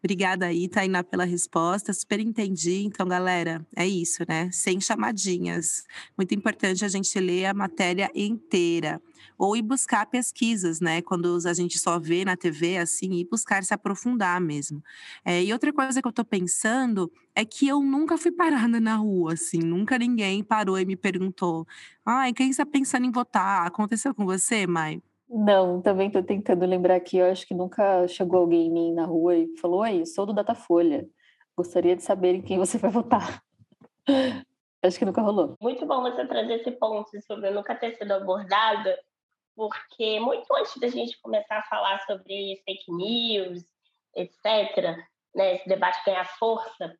Obrigada 0.00 0.46
aí, 0.46 0.68
Tainá, 0.68 1.02
pela 1.02 1.24
resposta. 1.24 1.92
Super 1.92 2.20
entendi. 2.20 2.84
Então, 2.84 3.06
galera, 3.06 3.66
é 3.74 3.84
isso, 3.86 4.24
né? 4.28 4.48
Sem 4.52 4.80
chamadinhas. 4.80 5.82
Muito 6.16 6.32
importante 6.34 6.84
a 6.84 6.88
gente 6.88 7.18
ler 7.18 7.46
a 7.46 7.54
matéria 7.54 8.08
inteira. 8.14 9.02
Ou 9.36 9.56
ir 9.56 9.62
buscar 9.62 10.06
pesquisas, 10.06 10.80
né? 10.80 11.02
Quando 11.02 11.36
a 11.44 11.52
gente 11.52 11.78
só 11.80 11.98
vê 11.98 12.24
na 12.24 12.36
TV, 12.36 12.78
assim, 12.78 13.12
ir 13.14 13.28
buscar 13.28 13.64
se 13.64 13.74
aprofundar 13.74 14.40
mesmo. 14.40 14.82
É, 15.24 15.42
e 15.42 15.52
outra 15.52 15.72
coisa 15.72 16.00
que 16.00 16.06
eu 16.06 16.12
tô 16.12 16.24
pensando 16.24 17.10
é 17.34 17.44
que 17.44 17.66
eu 17.66 17.80
nunca 17.82 18.16
fui 18.16 18.30
parada 18.30 18.80
na 18.80 18.96
rua, 18.96 19.32
assim. 19.32 19.58
Nunca 19.58 19.98
ninguém 19.98 20.44
parou 20.44 20.78
e 20.78 20.84
me 20.84 20.96
perguntou: 20.96 21.66
ai, 22.06 22.32
quem 22.32 22.50
está 22.50 22.64
pensando 22.64 23.06
em 23.06 23.10
votar? 23.10 23.66
Aconteceu 23.66 24.14
com 24.14 24.24
você, 24.24 24.66
Mai? 24.66 25.02
Não, 25.28 25.82
também 25.82 26.06
estou 26.06 26.22
tentando 26.22 26.64
lembrar 26.64 26.96
aqui. 26.96 27.18
Eu 27.18 27.30
acho 27.30 27.46
que 27.46 27.54
nunca 27.54 28.08
chegou 28.08 28.40
alguém 28.40 28.66
em 28.66 28.72
mim 28.72 28.92
na 28.94 29.04
rua 29.04 29.36
e 29.36 29.56
falou: 29.58 29.80
Oi, 29.80 30.06
sou 30.06 30.24
do 30.24 30.32
Datafolha. 30.32 31.06
Gostaria 31.56 31.94
de 31.94 32.02
saber 32.02 32.34
em 32.34 32.42
quem 32.42 32.58
você 32.58 32.78
vai 32.78 32.90
votar. 32.90 33.42
acho 34.82 34.98
que 34.98 35.04
nunca 35.04 35.20
rolou. 35.20 35.56
Muito 35.60 35.84
bom 35.84 36.02
você 36.02 36.26
trazer 36.26 36.54
esse 36.54 36.70
ponto 36.70 37.10
sobre 37.22 37.48
eu 37.48 37.54
nunca 37.54 37.74
ter 37.74 37.96
sido 37.96 38.12
abordada, 38.12 38.98
porque 39.54 40.18
muito 40.20 40.46
antes 40.54 40.80
da 40.80 40.88
gente 40.88 41.20
começar 41.20 41.58
a 41.58 41.64
falar 41.64 41.98
sobre 42.06 42.62
fake 42.64 42.90
news, 42.90 43.64
etc., 44.16 44.96
né, 45.34 45.56
esse 45.56 45.68
debate 45.68 46.02
ganhar 46.06 46.24
força, 46.38 46.96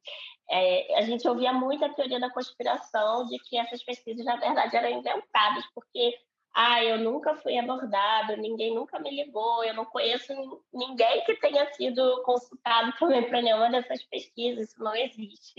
é, 0.50 0.98
a 0.98 1.02
gente 1.02 1.26
ouvia 1.26 1.52
muito 1.52 1.84
a 1.84 1.94
teoria 1.94 2.20
da 2.20 2.30
conspiração 2.30 3.26
de 3.26 3.38
que 3.38 3.56
essas 3.56 3.82
pesquisas, 3.82 4.24
na 4.24 4.36
verdade, 4.36 4.76
eram 4.76 4.90
inventadas, 4.90 5.64
porque 5.74 6.14
ah, 6.60 6.82
eu 6.82 6.98
nunca 6.98 7.36
fui 7.36 7.56
abordado, 7.56 8.36
ninguém 8.36 8.74
nunca 8.74 8.98
me 8.98 9.10
ligou, 9.12 9.62
eu 9.62 9.72
não 9.74 9.84
conheço 9.84 10.34
ninguém 10.74 11.24
que 11.24 11.36
tenha 11.36 11.72
sido 11.74 12.20
consultado 12.24 12.92
também 12.98 13.22
para 13.28 13.40
nenhuma 13.40 13.70
dessas 13.70 14.02
pesquisas, 14.02 14.70
isso 14.70 14.82
não 14.82 14.92
existe. 14.92 15.54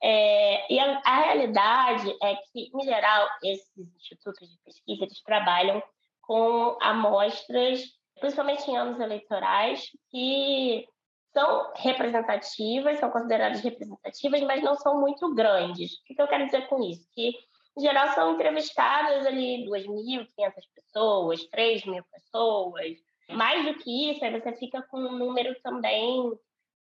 É, 0.00 0.72
e 0.72 0.78
a, 0.78 1.02
a, 1.04 1.20
realidade 1.20 2.16
é 2.22 2.36
que, 2.36 2.70
em 2.72 2.84
geral, 2.84 3.28
esses 3.42 3.76
institutos 3.76 4.48
de 4.48 4.56
pesquisa 4.58 5.02
eles 5.02 5.20
trabalham 5.24 5.82
com 6.20 6.78
amostras, 6.80 7.82
principalmente 8.20 8.70
em 8.70 8.76
anos 8.76 9.00
eleitorais, 9.00 9.90
que 10.12 10.86
são 11.32 11.72
representativas, 11.74 13.00
são 13.00 13.10
consideradas 13.10 13.60
representativas, 13.62 14.40
mas 14.42 14.62
não 14.62 14.76
são 14.76 15.00
muito 15.00 15.34
grandes. 15.34 15.94
O 15.94 16.14
que 16.14 16.22
eu 16.22 16.28
quero 16.28 16.44
dizer 16.44 16.68
com 16.68 16.80
isso? 16.84 17.04
Que 17.12 17.34
em 17.76 17.80
geral, 17.80 18.08
são 18.08 18.34
entrevistadas 18.34 19.26
ali 19.26 19.66
2.500 19.66 20.28
pessoas, 20.74 21.48
3.000 21.50 22.04
pessoas. 22.10 22.98
Mais 23.30 23.64
do 23.64 23.74
que 23.78 24.10
isso, 24.10 24.24
aí 24.24 24.38
você 24.38 24.52
fica 24.56 24.82
com 24.82 24.98
um 24.98 25.18
número 25.18 25.54
também, 25.62 26.30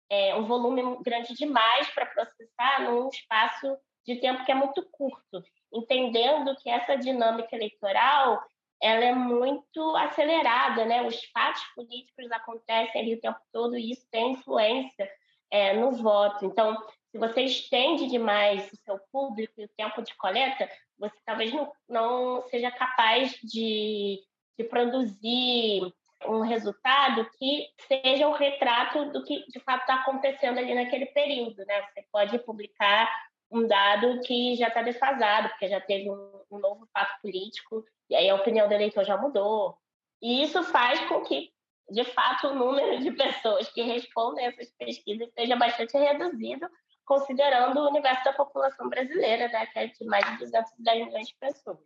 é, 0.10 0.36
um 0.36 0.46
volume 0.46 0.98
grande 1.04 1.34
demais 1.34 1.90
para 1.92 2.06
processar 2.06 2.82
num 2.82 3.10
espaço 3.10 3.78
de 4.06 4.18
tempo 4.18 4.44
que 4.46 4.52
é 4.52 4.56
muito 4.56 4.86
curto, 4.92 5.42
entendendo 5.74 6.56
que 6.58 6.70
essa 6.70 6.96
dinâmica 6.96 7.56
eleitoral 7.56 8.44
ela 8.82 9.06
é 9.06 9.16
muito 9.16 9.96
acelerada, 9.96 10.84
né? 10.84 11.08
Os 11.08 11.24
fatos 11.32 11.64
políticos 11.74 12.30
acontecem 12.32 13.02
ali 13.02 13.16
o 13.16 13.22
tempo 13.22 13.40
todo 13.54 13.78
e 13.78 13.92
isso 13.92 14.06
tem 14.12 14.34
influência 14.34 15.10
é, 15.50 15.74
no 15.74 15.92
voto. 15.92 16.46
Então, 16.46 16.76
se 17.14 17.20
você 17.20 17.42
estende 17.44 18.08
demais 18.08 18.68
o 18.74 18.78
seu 18.78 18.98
público 19.12 19.54
e 19.62 19.66
o 19.66 19.70
tempo 19.78 20.02
de 20.02 20.16
coleta, 20.16 20.68
você 20.98 21.16
talvez 21.24 21.54
não, 21.54 21.72
não 21.88 22.42
seja 22.50 22.72
capaz 22.72 23.38
de, 23.44 24.20
de 24.58 24.64
produzir 24.64 25.94
um 26.26 26.42
resultado 26.42 27.30
que 27.38 27.68
seja 27.88 28.28
um 28.28 28.32
retrato 28.32 29.12
do 29.12 29.24
que 29.24 29.46
de 29.48 29.60
fato 29.60 29.82
está 29.82 29.96
acontecendo 29.96 30.58
ali 30.58 30.74
naquele 30.74 31.06
período, 31.06 31.64
né? 31.68 31.84
Você 31.84 32.04
pode 32.12 32.40
publicar 32.40 33.08
um 33.52 33.68
dado 33.68 34.22
que 34.22 34.56
já 34.56 34.70
está 34.70 34.82
defasado, 34.82 35.50
porque 35.50 35.68
já 35.68 35.80
teve 35.80 36.10
um, 36.10 36.42
um, 36.50 36.58
novo 36.58 36.88
fato 36.92 37.22
político, 37.22 37.86
e 38.10 38.16
aí 38.16 38.28
a 38.28 38.36
opinião 38.36 38.68
do 38.68 38.74
eleitor 38.74 39.04
já 39.04 39.16
mudou. 39.18 39.78
E 40.20 40.42
isso 40.42 40.64
faz 40.64 41.00
com 41.08 41.22
que, 41.22 41.52
de 41.92 42.06
fato, 42.06 42.48
o 42.48 42.56
número 42.56 43.00
de 43.04 43.12
pessoas 43.14 43.70
que 43.70 43.84
respondem 43.84 44.48
essas 44.48 44.72
pesquisas 44.72 45.32
seja 45.38 45.56
bastante 45.56 45.96
reduzido, 45.96 46.68
considerando 47.06 47.78
o 47.80 47.90
universo 47.90 48.24
da 48.24 48.34
população 48.34 48.90
brasileira, 48.90 49.48
né, 49.50 49.66
que 49.68 49.80
é 49.80 49.88
de 49.88 50.06
mais 50.06 50.26
de 50.26 50.38
210 50.38 51.08
milhões 51.08 51.28
de 51.28 51.36
pessoas. 51.36 51.78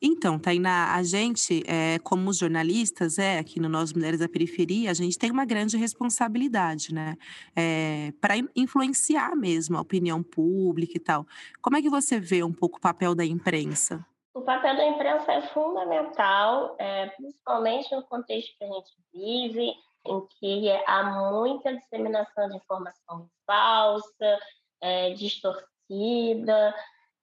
Então, 0.00 0.38
Tainá, 0.38 0.94
a 0.94 1.02
gente, 1.02 1.64
é, 1.66 1.98
como 1.98 2.32
jornalistas, 2.32 3.18
é, 3.18 3.38
aqui 3.38 3.58
no 3.58 3.68
Nós 3.68 3.92
Mulheres 3.92 4.20
da 4.20 4.28
Periferia, 4.28 4.92
a 4.92 4.94
gente 4.94 5.18
tem 5.18 5.28
uma 5.28 5.44
grande 5.44 5.76
responsabilidade, 5.76 6.94
né? 6.94 7.16
É, 7.56 8.12
para 8.20 8.34
influenciar 8.54 9.34
mesmo 9.34 9.76
a 9.76 9.80
opinião 9.80 10.22
pública 10.22 10.92
e 10.96 11.00
tal. 11.00 11.26
Como 11.60 11.76
é 11.76 11.82
que 11.82 11.90
você 11.90 12.20
vê 12.20 12.44
um 12.44 12.52
pouco 12.52 12.78
o 12.78 12.80
papel 12.80 13.12
da 13.12 13.24
imprensa? 13.24 14.06
O 14.32 14.42
papel 14.42 14.76
da 14.76 14.86
imprensa 14.86 15.32
é 15.32 15.42
fundamental, 15.48 16.76
é, 16.78 17.06
principalmente 17.06 17.92
no 17.92 18.04
contexto 18.04 18.56
que 18.56 18.64
a 18.64 18.68
gente 18.68 18.92
vive, 19.12 19.72
em 20.08 20.26
que 20.38 20.70
há 20.86 21.02
muita 21.04 21.74
disseminação 21.76 22.48
de 22.48 22.56
informação 22.56 23.28
falsa, 23.46 24.38
é, 24.80 25.10
distorcida, 25.10 26.74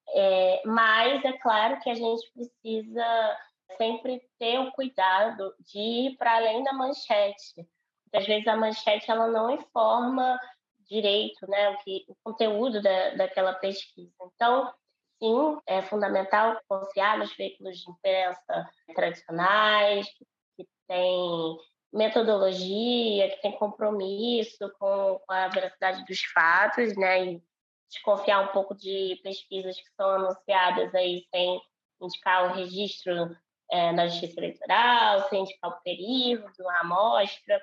é, 0.09 0.61
mas 0.65 1.23
é 1.25 1.33
claro 1.33 1.79
que 1.81 1.89
a 1.89 1.95
gente 1.95 2.31
precisa 2.31 3.37
sempre 3.77 4.21
ter 4.39 4.59
o 4.59 4.71
cuidado 4.71 5.53
de 5.59 5.79
ir 5.79 6.17
para 6.17 6.35
além 6.35 6.63
da 6.63 6.73
manchete. 6.73 7.67
Muitas 8.05 8.27
vezes 8.27 8.47
a 8.47 8.55
manchete 8.55 9.09
ela 9.09 9.27
não 9.27 9.49
informa 9.49 10.39
direito 10.87 11.49
né, 11.49 11.69
o, 11.69 11.77
que, 11.79 12.05
o 12.07 12.15
conteúdo 12.23 12.81
da, 12.81 13.15
daquela 13.15 13.53
pesquisa. 13.53 14.13
Então, 14.35 14.71
sim, 15.19 15.57
é 15.65 15.81
fundamental 15.81 16.59
confiar 16.67 17.17
nos 17.17 17.35
veículos 17.35 17.79
de 17.79 17.89
imprensa 17.89 18.69
tradicionais, 18.93 20.07
que 20.55 20.67
têm 20.87 21.57
metodologia, 21.93 23.29
que 23.29 23.41
têm 23.41 23.51
compromisso 23.53 24.69
com, 24.79 25.19
com 25.25 25.33
a 25.33 25.47
veracidade 25.47 26.05
dos 26.05 26.21
fatos, 26.25 26.95
né, 26.97 27.25
e 27.25 27.43
desconfiar 27.89 28.41
um 28.41 28.47
pouco 28.47 28.75
de 28.75 29.19
pesquisas 29.23 29.77
que 29.77 29.89
são 29.95 30.09
anunciadas 30.09 30.93
aí 30.93 31.25
sem 31.33 31.61
indicar 32.01 32.45
o 32.45 32.53
registro 32.55 33.35
é, 33.71 33.91
na 33.91 34.07
Justiça 34.07 34.39
Eleitoral, 34.39 35.29
sem 35.29 35.41
indicar 35.41 35.71
o 35.71 35.81
período, 35.81 36.69
a 36.69 36.79
amostra, 36.81 37.61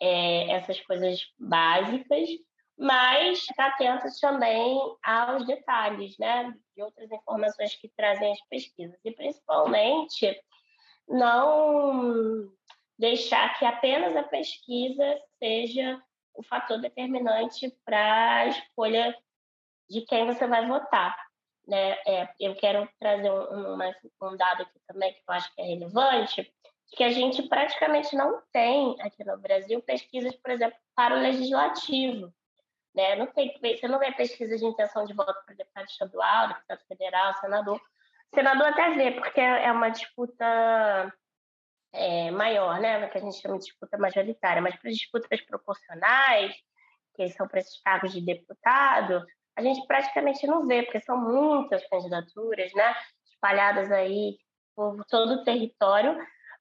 é, 0.00 0.50
essas 0.52 0.80
coisas 0.80 1.20
básicas, 1.38 2.28
mas 2.76 3.40
ficar 3.40 3.68
atentos 3.68 4.18
também 4.18 4.78
aos 5.04 5.46
detalhes, 5.46 6.16
né, 6.18 6.52
de 6.74 6.82
outras 6.82 7.10
informações 7.12 7.76
que 7.76 7.88
trazem 7.96 8.32
as 8.32 8.40
pesquisas. 8.48 8.98
E 9.04 9.12
principalmente 9.12 10.36
não 11.08 12.50
deixar 13.02 13.58
que 13.58 13.64
apenas 13.64 14.14
a 14.14 14.22
pesquisa 14.22 15.20
seja 15.40 16.00
o 16.34 16.42
fator 16.44 16.80
determinante 16.80 17.76
para 17.84 18.36
a 18.36 18.46
escolha 18.46 19.12
de 19.90 20.02
quem 20.02 20.24
você 20.24 20.46
vai 20.46 20.64
votar. 20.68 21.16
Né? 21.66 21.98
É, 22.06 22.32
eu 22.38 22.54
quero 22.54 22.88
trazer 23.00 23.28
um, 23.28 23.74
uma, 23.74 23.92
um 24.22 24.36
dado 24.36 24.62
aqui 24.62 24.80
também 24.86 25.12
que 25.12 25.18
eu 25.28 25.34
acho 25.34 25.52
que 25.52 25.60
é 25.60 25.64
relevante, 25.64 26.54
que 26.94 27.02
a 27.02 27.10
gente 27.10 27.42
praticamente 27.48 28.14
não 28.14 28.40
tem 28.52 28.94
aqui 29.00 29.24
no 29.24 29.36
Brasil 29.36 29.82
pesquisas, 29.82 30.36
por 30.36 30.52
exemplo, 30.52 30.78
para 30.94 31.16
o 31.16 31.20
legislativo. 31.20 32.32
Né? 32.94 33.16
Não 33.16 33.26
tem, 33.26 33.52
você 33.60 33.88
não 33.88 33.98
vê 33.98 34.12
pesquisa 34.12 34.56
de 34.56 34.64
intenção 34.64 35.04
de 35.06 35.12
voto 35.12 35.34
para 35.44 35.56
deputado 35.56 35.88
estadual, 35.88 36.48
deputado 36.48 36.86
federal, 36.86 37.34
senador. 37.40 37.80
Senador 38.32 38.68
até 38.68 38.90
vê, 38.90 39.10
porque 39.10 39.40
é 39.40 39.72
uma 39.72 39.88
disputa 39.88 41.12
é, 41.92 42.30
maior, 42.30 42.80
né? 42.80 43.06
que 43.08 43.18
a 43.18 43.20
gente 43.20 43.40
chama 43.40 43.58
de 43.58 43.66
disputa 43.66 43.98
majoritária, 43.98 44.62
mas 44.62 44.76
para 44.76 44.90
disputas 44.90 45.40
proporcionais, 45.42 46.54
que 47.14 47.28
são 47.28 47.46
para 47.46 47.60
esses 47.60 47.80
cargos 47.82 48.12
de 48.12 48.20
deputado, 48.20 49.24
a 49.56 49.62
gente 49.62 49.86
praticamente 49.86 50.46
não 50.46 50.66
vê, 50.66 50.82
porque 50.82 51.00
são 51.00 51.16
muitas 51.16 51.86
candidaturas, 51.88 52.72
né, 52.74 52.94
espalhadas 53.30 53.90
aí 53.92 54.38
por 54.74 55.04
todo 55.04 55.34
o 55.34 55.44
território, 55.44 56.16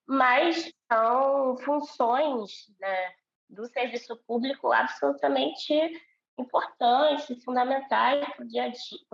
mas 0.06 0.70
são 0.92 1.58
funções 1.60 2.52
né, 2.80 3.14
do 3.50 3.66
serviço 3.68 4.18
público 4.28 4.72
absolutamente 4.72 5.74
importantes, 6.38 7.44
fundamentais 7.44 8.26
para 8.36 8.46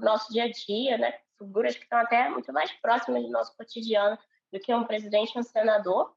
o 0.01 0.05
nosso 0.05 0.31
dia 0.31 0.45
a 0.45 0.51
dia, 0.51 0.97
né? 0.97 1.13
Figuras 1.37 1.75
que 1.75 1.83
estão 1.83 1.99
até 1.99 2.29
muito 2.29 2.51
mais 2.53 2.71
próximas 2.79 3.23
do 3.23 3.29
nosso 3.29 3.55
cotidiano 3.55 4.17
do 4.51 4.59
que 4.59 4.73
um 4.73 4.83
presidente 4.83 5.35
e 5.35 5.39
um 5.39 5.43
senador, 5.43 6.13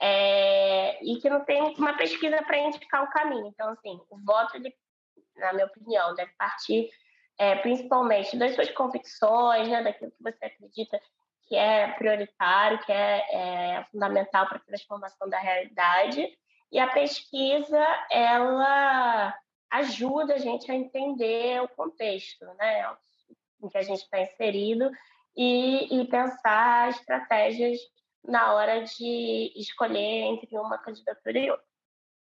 é, 0.00 1.02
e 1.04 1.16
que 1.20 1.30
não 1.30 1.44
tem 1.44 1.62
uma 1.76 1.96
pesquisa 1.96 2.42
para 2.42 2.58
indicar 2.58 3.04
o 3.04 3.10
caminho. 3.10 3.46
Então, 3.46 3.68
assim, 3.70 4.00
o 4.10 4.18
voto 4.18 4.56
ele 4.56 4.74
na 5.36 5.52
minha 5.52 5.66
opinião, 5.66 6.14
deve 6.14 6.32
partir 6.32 6.90
é, 7.38 7.56
principalmente 7.56 8.36
das 8.36 8.54
suas 8.54 8.70
convicções, 8.70 9.68
né, 9.68 9.82
daquilo 9.82 10.10
que 10.10 10.22
você 10.22 10.44
acredita 10.44 11.00
que 11.48 11.56
é 11.56 11.88
prioritário, 11.92 12.78
que 12.84 12.92
é, 12.92 13.78
é 13.78 13.84
fundamental 13.90 14.46
para 14.46 14.58
a 14.58 14.62
transformação 14.62 15.28
da 15.28 15.38
realidade. 15.38 16.26
E 16.70 16.78
a 16.78 16.86
pesquisa, 16.86 17.84
ela 18.10 19.36
ajuda 19.70 20.34
a 20.34 20.38
gente 20.38 20.70
a 20.70 20.74
entender 20.74 21.60
o 21.62 21.68
contexto 21.68 22.44
né, 22.54 22.94
em 23.62 23.68
que 23.68 23.76
a 23.76 23.82
gente 23.82 24.02
está 24.02 24.20
inserido 24.20 24.90
e, 25.36 26.00
e 26.00 26.06
pensar 26.08 26.90
estratégias 26.90 27.78
na 28.24 28.54
hora 28.54 28.84
de 28.84 29.52
escolher 29.56 30.24
entre 30.24 30.56
uma 30.58 30.78
candidatura 30.78 31.38
e 31.38 31.50
outra. 31.50 31.66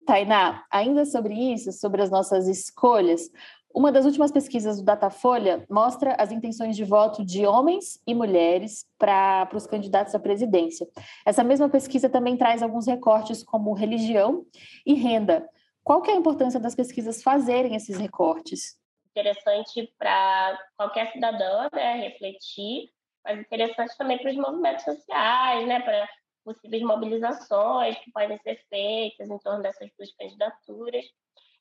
Tainá, 0.06 0.64
ainda 0.70 1.04
sobre 1.04 1.34
isso, 1.34 1.72
sobre 1.72 2.02
as 2.02 2.10
nossas 2.10 2.46
escolhas, 2.46 3.30
uma 3.76 3.92
das 3.92 4.06
últimas 4.06 4.32
pesquisas 4.32 4.78
do 4.78 4.84
Datafolha 4.84 5.66
mostra 5.68 6.14
as 6.18 6.32
intenções 6.32 6.76
de 6.76 6.82
voto 6.82 7.22
de 7.22 7.44
homens 7.44 8.00
e 8.06 8.14
mulheres 8.14 8.86
para 8.98 9.46
os 9.52 9.66
candidatos 9.66 10.14
à 10.14 10.18
presidência. 10.18 10.86
Essa 11.26 11.44
mesma 11.44 11.68
pesquisa 11.68 12.08
também 12.08 12.38
traz 12.38 12.62
alguns 12.62 12.86
recortes 12.86 13.42
como 13.44 13.74
religião 13.74 14.46
e 14.86 14.94
renda. 14.94 15.46
Qual 15.84 16.00
que 16.00 16.10
é 16.10 16.14
a 16.14 16.16
importância 16.16 16.58
das 16.58 16.74
pesquisas 16.74 17.22
fazerem 17.22 17.76
esses 17.76 17.98
recortes? 17.98 18.78
Interessante 19.10 19.92
para 19.98 20.58
qualquer 20.74 21.12
cidadão 21.12 21.68
né, 21.70 22.08
refletir, 22.08 22.88
mas 23.26 23.40
interessante 23.40 23.96
também 23.98 24.18
para 24.18 24.30
os 24.30 24.36
movimentos 24.36 24.84
sociais, 24.84 25.66
né, 25.66 25.80
para 25.80 26.08
possíveis 26.44 26.82
mobilizações 26.82 27.98
que 27.98 28.12
podem 28.12 28.38
ser 28.38 28.64
feitas 28.68 29.28
em 29.28 29.38
torno 29.38 29.62
dessas 29.62 29.90
duas 29.98 30.12
candidaturas. 30.14 31.04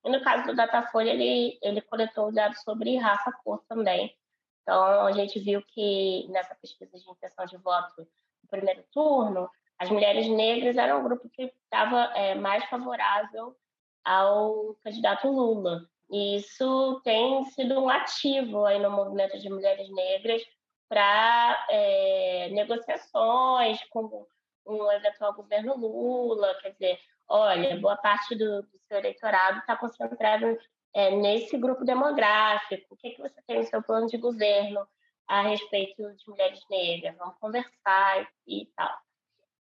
E 0.03 0.09
no 0.09 0.23
caso 0.23 0.45
do 0.45 0.55
Datafolha, 0.55 1.09
ele, 1.09 1.57
ele 1.63 1.81
coletou 1.81 2.31
dados 2.31 2.61
sobre 2.61 2.95
raça 2.97 3.31
cor 3.43 3.63
também. 3.67 4.15
Então, 4.61 5.07
a 5.07 5.11
gente 5.11 5.39
viu 5.39 5.63
que 5.63 6.27
nessa 6.29 6.53
pesquisa 6.55 6.97
de 6.97 7.09
intenção 7.09 7.45
de 7.45 7.57
voto 7.57 8.07
no 8.43 8.49
primeiro 8.49 8.83
turno, 8.91 9.49
as 9.79 9.89
mulheres 9.89 10.27
negras 10.27 10.77
eram 10.77 10.99
um 10.99 11.03
grupo 11.03 11.27
que 11.29 11.51
estava 11.63 12.03
é, 12.15 12.35
mais 12.35 12.63
favorável 12.65 13.55
ao 14.03 14.75
candidato 14.83 15.27
Lula. 15.27 15.89
E 16.11 16.35
isso 16.35 17.01
tem 17.03 17.43
sido 17.45 17.79
um 17.79 17.89
ativo 17.89 18.65
aí 18.65 18.79
no 18.79 18.91
movimento 18.91 19.39
de 19.39 19.49
mulheres 19.49 19.89
negras 19.89 20.43
para 20.87 21.67
é, 21.69 22.49
negociações 22.51 23.79
com 23.89 24.27
um 24.65 24.91
eventual 24.91 25.33
governo 25.33 25.75
Lula, 25.75 26.55
quer 26.61 26.71
dizer, 26.71 26.99
olha, 27.27 27.79
boa 27.79 27.97
parte 27.97 28.35
do, 28.35 28.61
do 28.63 28.79
seu 28.87 28.97
eleitorado 28.97 29.59
está 29.59 29.75
concentrado 29.75 30.57
é, 30.93 31.15
nesse 31.15 31.57
grupo 31.57 31.83
demográfico, 31.83 32.93
o 32.93 32.97
que, 32.97 33.11
que 33.11 33.21
você 33.21 33.41
tem 33.45 33.57
no 33.57 33.63
seu 33.65 33.83
plano 33.83 34.07
de 34.07 34.17
governo 34.17 34.87
a 35.27 35.41
respeito 35.41 36.01
de 36.15 36.27
mulheres 36.27 36.59
negras, 36.69 37.15
vamos 37.17 37.35
conversar 37.39 38.27
e, 38.47 38.63
e 38.63 38.65
tal. 38.75 38.95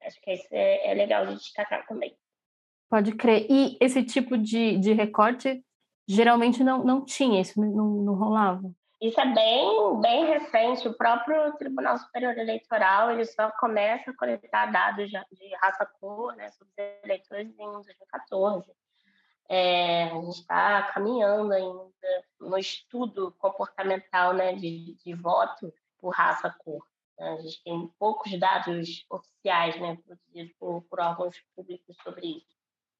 Acho 0.03 0.19
que 0.21 0.33
isso 0.33 0.47
é, 0.51 0.91
é 0.91 0.93
legal 0.93 1.25
de 1.27 1.35
destacar 1.35 1.85
também. 1.87 2.15
Pode 2.89 3.13
crer. 3.15 3.45
E 3.49 3.77
esse 3.79 4.03
tipo 4.03 4.37
de, 4.37 4.77
de 4.77 4.93
recorte 4.93 5.63
geralmente 6.07 6.63
não, 6.63 6.83
não 6.83 7.05
tinha, 7.05 7.39
isso 7.39 7.59
não, 7.59 8.03
não 8.03 8.15
rolava? 8.15 8.69
Isso 9.01 9.19
é 9.19 9.33
bem, 9.33 9.99
bem 9.99 10.25
recente. 10.27 10.87
O 10.87 10.93
próprio 10.93 11.51
Tribunal 11.57 11.97
Superior 11.97 12.37
Eleitoral 12.37 13.09
ele 13.09 13.25
só 13.25 13.49
começa 13.59 14.11
a 14.11 14.15
coletar 14.15 14.71
dados 14.71 15.09
de 15.09 15.55
raça 15.55 15.87
cor 15.99 16.35
né, 16.35 16.51
sobre 16.51 16.71
os 16.71 17.03
eleitores 17.03 17.47
em 17.47 17.71
2014. 17.71 18.71
É, 19.49 20.03
a 20.03 20.21
gente 20.21 20.39
está 20.41 20.83
caminhando 20.93 21.51
ainda 21.51 22.25
no 22.39 22.55
estudo 22.59 23.35
comportamental 23.39 24.33
né, 24.33 24.53
de, 24.53 24.93
de 25.03 25.15
voto 25.15 25.73
por 25.99 26.09
raça 26.09 26.55
cor. 26.59 26.85
A 27.19 27.37
gente 27.37 27.63
tem 27.63 27.91
poucos 27.97 28.39
dados 28.39 29.03
oficiais 29.09 29.79
né, 29.81 29.97
produzidos 30.05 30.53
por, 30.59 30.83
por 30.83 30.99
órgãos 30.99 31.35
públicos 31.55 31.97
sobre 32.03 32.37
isso. 32.37 32.55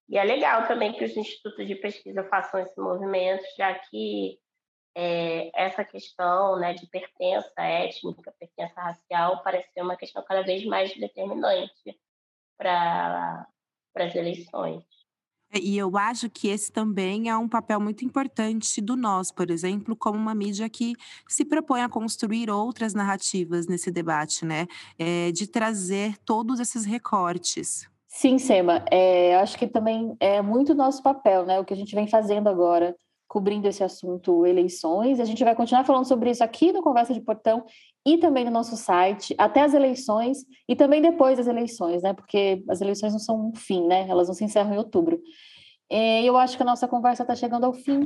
E 0.10 0.18
é 0.18 0.24
legal 0.24 0.68
também 0.68 0.94
que 0.94 1.06
os 1.06 1.16
institutos 1.16 1.68
de 1.68 1.76
pesquisa 1.76 2.24
façam 2.24 2.60
esse 2.60 2.80
movimento, 2.80 3.44
já 3.56 3.74
que 3.76 4.40
é, 4.95 5.51
essa 5.54 5.84
questão 5.84 6.58
né, 6.60 6.73
de 6.73 6.86
pertença 6.88 7.62
étnica, 7.62 8.34
pertença 8.39 8.82
racial, 8.82 9.41
parece 9.43 9.71
ser 9.73 9.82
uma 9.82 9.95
questão 9.95 10.23
cada 10.23 10.41
vez 10.41 10.65
mais 10.65 10.93
determinante 10.95 11.99
para 12.58 13.47
as 13.95 14.15
eleições. 14.15 14.84
É, 15.54 15.60
e 15.60 15.77
eu 15.77 15.97
acho 15.97 16.30
que 16.30 16.47
esse 16.47 16.71
também 16.71 17.30
é 17.30 17.38
um 17.38 17.47
papel 17.47 17.80
muito 17.80 18.06
importante 18.06 18.82
do 18.82 18.95
nós, 18.95 19.32
por 19.32 19.51
exemplo, 19.51 19.95
como 19.95 20.17
uma 20.17 20.34
mídia 20.34 20.69
que 20.69 20.93
se 21.27 21.43
propõe 21.43 21.82
a 21.82 21.89
construir 21.89 22.49
outras 22.49 22.93
narrativas 22.93 23.67
nesse 23.67 23.91
debate, 23.91 24.45
né? 24.45 24.65
É, 24.97 25.32
de 25.32 25.47
trazer 25.47 26.17
todos 26.25 26.60
esses 26.60 26.86
recortes. 26.86 27.89
Sim, 28.08 28.38
Sema. 28.38 28.84
É, 28.91 29.36
acho 29.38 29.58
que 29.58 29.67
também 29.67 30.15
é 30.19 30.41
muito 30.41 30.73
nosso 30.73 31.01
papel, 31.04 31.45
né? 31.45 31.60
O 31.60 31.65
que 31.65 31.73
a 31.73 31.77
gente 31.77 31.95
vem 31.95 32.08
fazendo 32.08 32.47
agora, 32.47 32.95
cobrindo 33.32 33.65
esse 33.65 33.82
assunto 33.82 34.46
eleições. 34.46 35.17
A 35.22 35.24
gente 35.24 35.41
vai 35.41 35.56
continuar 35.56 35.86
falando 35.86 36.06
sobre 36.06 36.30
isso 36.30 36.44
aqui 36.44 36.74
no 36.74 36.82
Conversa 36.82 37.13
de 37.13 37.22
Portão 37.22 37.63
e 38.06 38.17
também 38.17 38.44
no 38.44 38.52
nosso 38.52 38.76
site, 38.76 39.34
até 39.38 39.62
as 39.62 39.74
eleições 39.74 40.39
e 40.67 40.76
também 40.76 41.02
depois 41.02 41.38
das 41.38 41.48
eleições, 41.48 42.04
né? 42.04 42.12
Porque 42.12 42.62
as 42.70 42.82
eleições 42.82 43.13
não 43.13 43.20
são 43.20 43.48
um 43.48 43.56
fim, 43.56 43.88
né? 43.88 44.06
Elas 44.10 44.28
não 44.28 44.36
se 44.36 44.44
encerram 44.44 44.74
em 44.74 44.78
outubro. 44.78 45.17
E 45.89 46.26
eu 46.26 46.36
acho 46.36 46.58
que 46.58 46.63
a 46.63 46.65
nossa 46.65 46.89
conversa 46.89 47.24
está 47.24 47.34
chegando 47.34 47.63
ao 47.63 47.72
fim. 47.72 48.02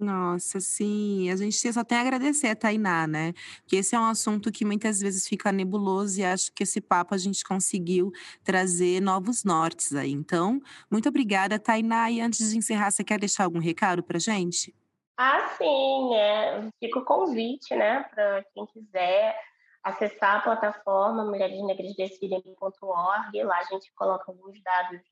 Nossa, 0.00 0.58
sim. 0.60 1.30
A 1.30 1.36
gente 1.36 1.72
só 1.72 1.84
tem 1.84 1.98
a 1.98 2.00
agradecer 2.00 2.48
a 2.48 2.56
Tainá, 2.56 3.06
né? 3.06 3.34
Porque 3.60 3.76
esse 3.76 3.94
é 3.94 4.00
um 4.00 4.06
assunto 4.06 4.50
que 4.50 4.64
muitas 4.64 4.98
vezes 4.98 5.28
fica 5.28 5.52
nebuloso 5.52 6.18
e 6.18 6.24
acho 6.24 6.50
que 6.54 6.62
esse 6.62 6.80
papo 6.80 7.14
a 7.14 7.18
gente 7.18 7.44
conseguiu 7.44 8.10
trazer 8.42 9.02
novos 9.02 9.44
nortes 9.44 9.94
aí. 9.94 10.10
Então, 10.10 10.58
muito 10.90 11.06
obrigada, 11.06 11.58
Tainá. 11.58 12.10
E 12.10 12.18
antes 12.18 12.50
de 12.50 12.56
encerrar, 12.56 12.90
você 12.90 13.04
quer 13.04 13.20
deixar 13.20 13.44
algum 13.44 13.58
recado 13.58 14.02
para 14.02 14.18
gente? 14.18 14.74
Ah, 15.18 15.50
sim. 15.58 16.14
É. 16.14 16.66
Fica 16.80 17.00
o 17.00 17.04
convite, 17.04 17.76
né, 17.76 18.02
para 18.04 18.42
quem 18.54 18.64
quiser 18.68 19.38
acessar 19.84 20.36
a 20.36 20.40
plataforma 20.40 21.26
mulheresnegresdecidem.org. 21.26 23.44
Lá 23.44 23.58
a 23.58 23.64
gente 23.64 23.92
coloca 23.92 24.24
alguns 24.28 24.58
dados 24.62 25.02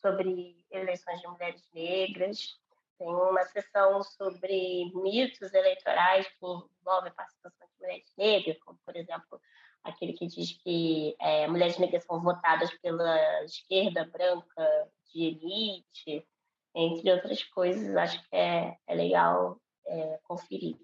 sobre 0.00 0.64
eleições 0.70 1.20
de 1.20 1.26
mulheres 1.26 1.68
negras 1.74 2.64
tem 2.98 3.08
uma 3.08 3.44
sessão 3.44 4.02
sobre 4.02 4.90
mitos 4.94 5.52
eleitorais 5.52 6.26
que 6.26 6.46
envolvem 6.46 7.10
a 7.10 7.14
participação 7.14 7.66
de 7.66 7.80
mulheres 7.80 8.12
negras, 8.16 8.58
como, 8.60 8.78
por 8.84 8.96
exemplo, 8.96 9.40
aquele 9.84 10.12
que 10.12 10.26
diz 10.26 10.52
que 10.62 11.16
é, 11.20 11.46
mulheres 11.46 11.78
negras 11.78 12.04
são 12.04 12.20
votadas 12.20 12.72
pela 12.78 13.44
esquerda 13.44 14.04
branca 14.04 14.90
de 15.12 15.24
elite, 15.24 16.26
entre 16.74 17.12
outras 17.12 17.42
coisas. 17.44 17.96
Acho 17.96 18.20
que 18.28 18.36
é, 18.36 18.76
é 18.86 18.94
legal 18.94 19.60
é, 19.86 20.20
conferir. 20.24 20.76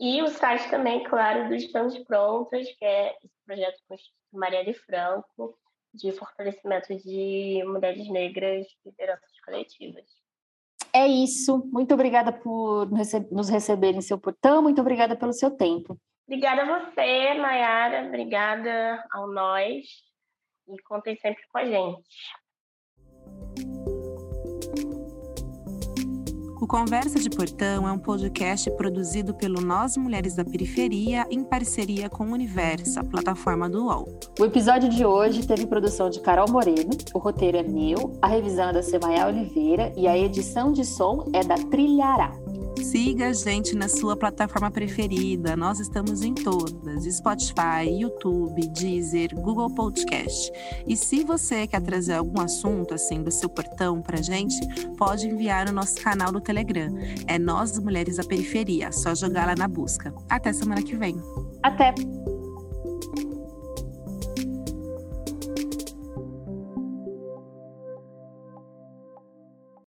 E 0.00 0.22
o 0.22 0.28
site 0.28 0.70
também, 0.70 1.02
claro, 1.02 1.48
do 1.48 1.54
Estamos 1.54 1.98
Prontas, 2.04 2.70
que 2.72 2.84
é 2.84 3.16
esse 3.16 3.34
projeto 3.44 3.82
com 3.88 3.94
Instituto 3.94 4.16
Marielle 4.32 4.74
Franco, 4.74 5.58
de 5.92 6.12
fortalecimento 6.12 6.94
de 6.98 7.64
mulheres 7.64 8.08
negras 8.08 8.66
e 8.66 8.88
lideranças 8.88 9.40
coletivas. 9.44 10.04
É 10.92 11.06
isso. 11.06 11.68
Muito 11.72 11.94
obrigada 11.94 12.32
por 12.32 12.88
nos 13.30 13.48
receber 13.48 13.94
em 13.94 14.00
seu 14.00 14.18
portão. 14.18 14.62
Muito 14.62 14.80
obrigada 14.80 15.16
pelo 15.16 15.32
seu 15.32 15.50
tempo. 15.50 15.98
Obrigada 16.26 16.62
a 16.62 16.80
você, 16.80 17.34
Nayara. 17.34 18.06
Obrigada 18.06 19.04
ao 19.10 19.28
nós. 19.28 19.86
E 20.68 20.82
contem 20.82 21.16
sempre 21.16 21.42
com 21.50 21.58
a 21.58 21.64
gente. 21.64 22.02
O 26.60 26.66
Conversa 26.66 27.20
de 27.20 27.30
Portão 27.30 27.86
é 27.86 27.92
um 27.92 27.98
podcast 27.98 28.68
produzido 28.72 29.32
pelo 29.32 29.60
Nós 29.60 29.96
Mulheres 29.96 30.34
da 30.34 30.44
Periferia 30.44 31.24
em 31.30 31.44
parceria 31.44 32.10
com 32.10 32.24
o 32.24 32.32
Universo, 32.32 32.98
a 32.98 33.04
plataforma 33.04 33.70
do 33.70 33.86
UOL. 33.86 34.08
O 34.40 34.44
episódio 34.44 34.88
de 34.88 35.04
hoje 35.04 35.46
teve 35.46 35.68
produção 35.68 36.10
de 36.10 36.20
Carol 36.20 36.50
Moreno, 36.50 36.90
o 37.14 37.18
roteiro 37.18 37.58
é 37.58 37.62
meu, 37.62 38.12
a 38.20 38.26
revisão 38.26 38.70
é 38.70 38.72
da 38.72 38.82
Semaia 38.82 39.28
Oliveira 39.28 39.92
e 39.96 40.08
a 40.08 40.18
edição 40.18 40.72
de 40.72 40.84
som 40.84 41.30
é 41.32 41.44
da 41.44 41.54
Trilhará. 41.54 42.32
Siga 42.84 43.28
a 43.28 43.32
gente 43.32 43.74
na 43.74 43.88
sua 43.88 44.16
plataforma 44.16 44.70
preferida. 44.70 45.56
Nós 45.56 45.80
estamos 45.80 46.22
em 46.22 46.34
todas: 46.34 47.04
Spotify, 47.04 47.88
YouTube, 48.00 48.66
Deezer, 48.68 49.34
Google 49.34 49.74
Podcast. 49.74 50.50
E 50.86 50.96
se 50.96 51.24
você 51.24 51.66
quer 51.66 51.80
trazer 51.80 52.14
algum 52.14 52.40
assunto 52.40 52.94
assim 52.94 53.22
do 53.22 53.30
seu 53.30 53.48
portão 53.48 54.00
pra 54.00 54.22
gente, 54.22 54.56
pode 54.96 55.26
enviar 55.26 55.66
no 55.66 55.72
nosso 55.72 55.96
canal 55.96 56.32
do 56.32 56.40
Telegram. 56.40 56.88
É 57.26 57.38
Nós 57.38 57.78
Mulheres 57.78 58.16
da 58.16 58.24
Periferia. 58.24 58.92
Só 58.92 59.14
jogar 59.14 59.46
lá 59.46 59.54
na 59.56 59.68
busca. 59.68 60.14
Até 60.28 60.52
semana 60.52 60.82
que 60.82 60.96
vem. 60.96 61.16
Até! 61.62 61.94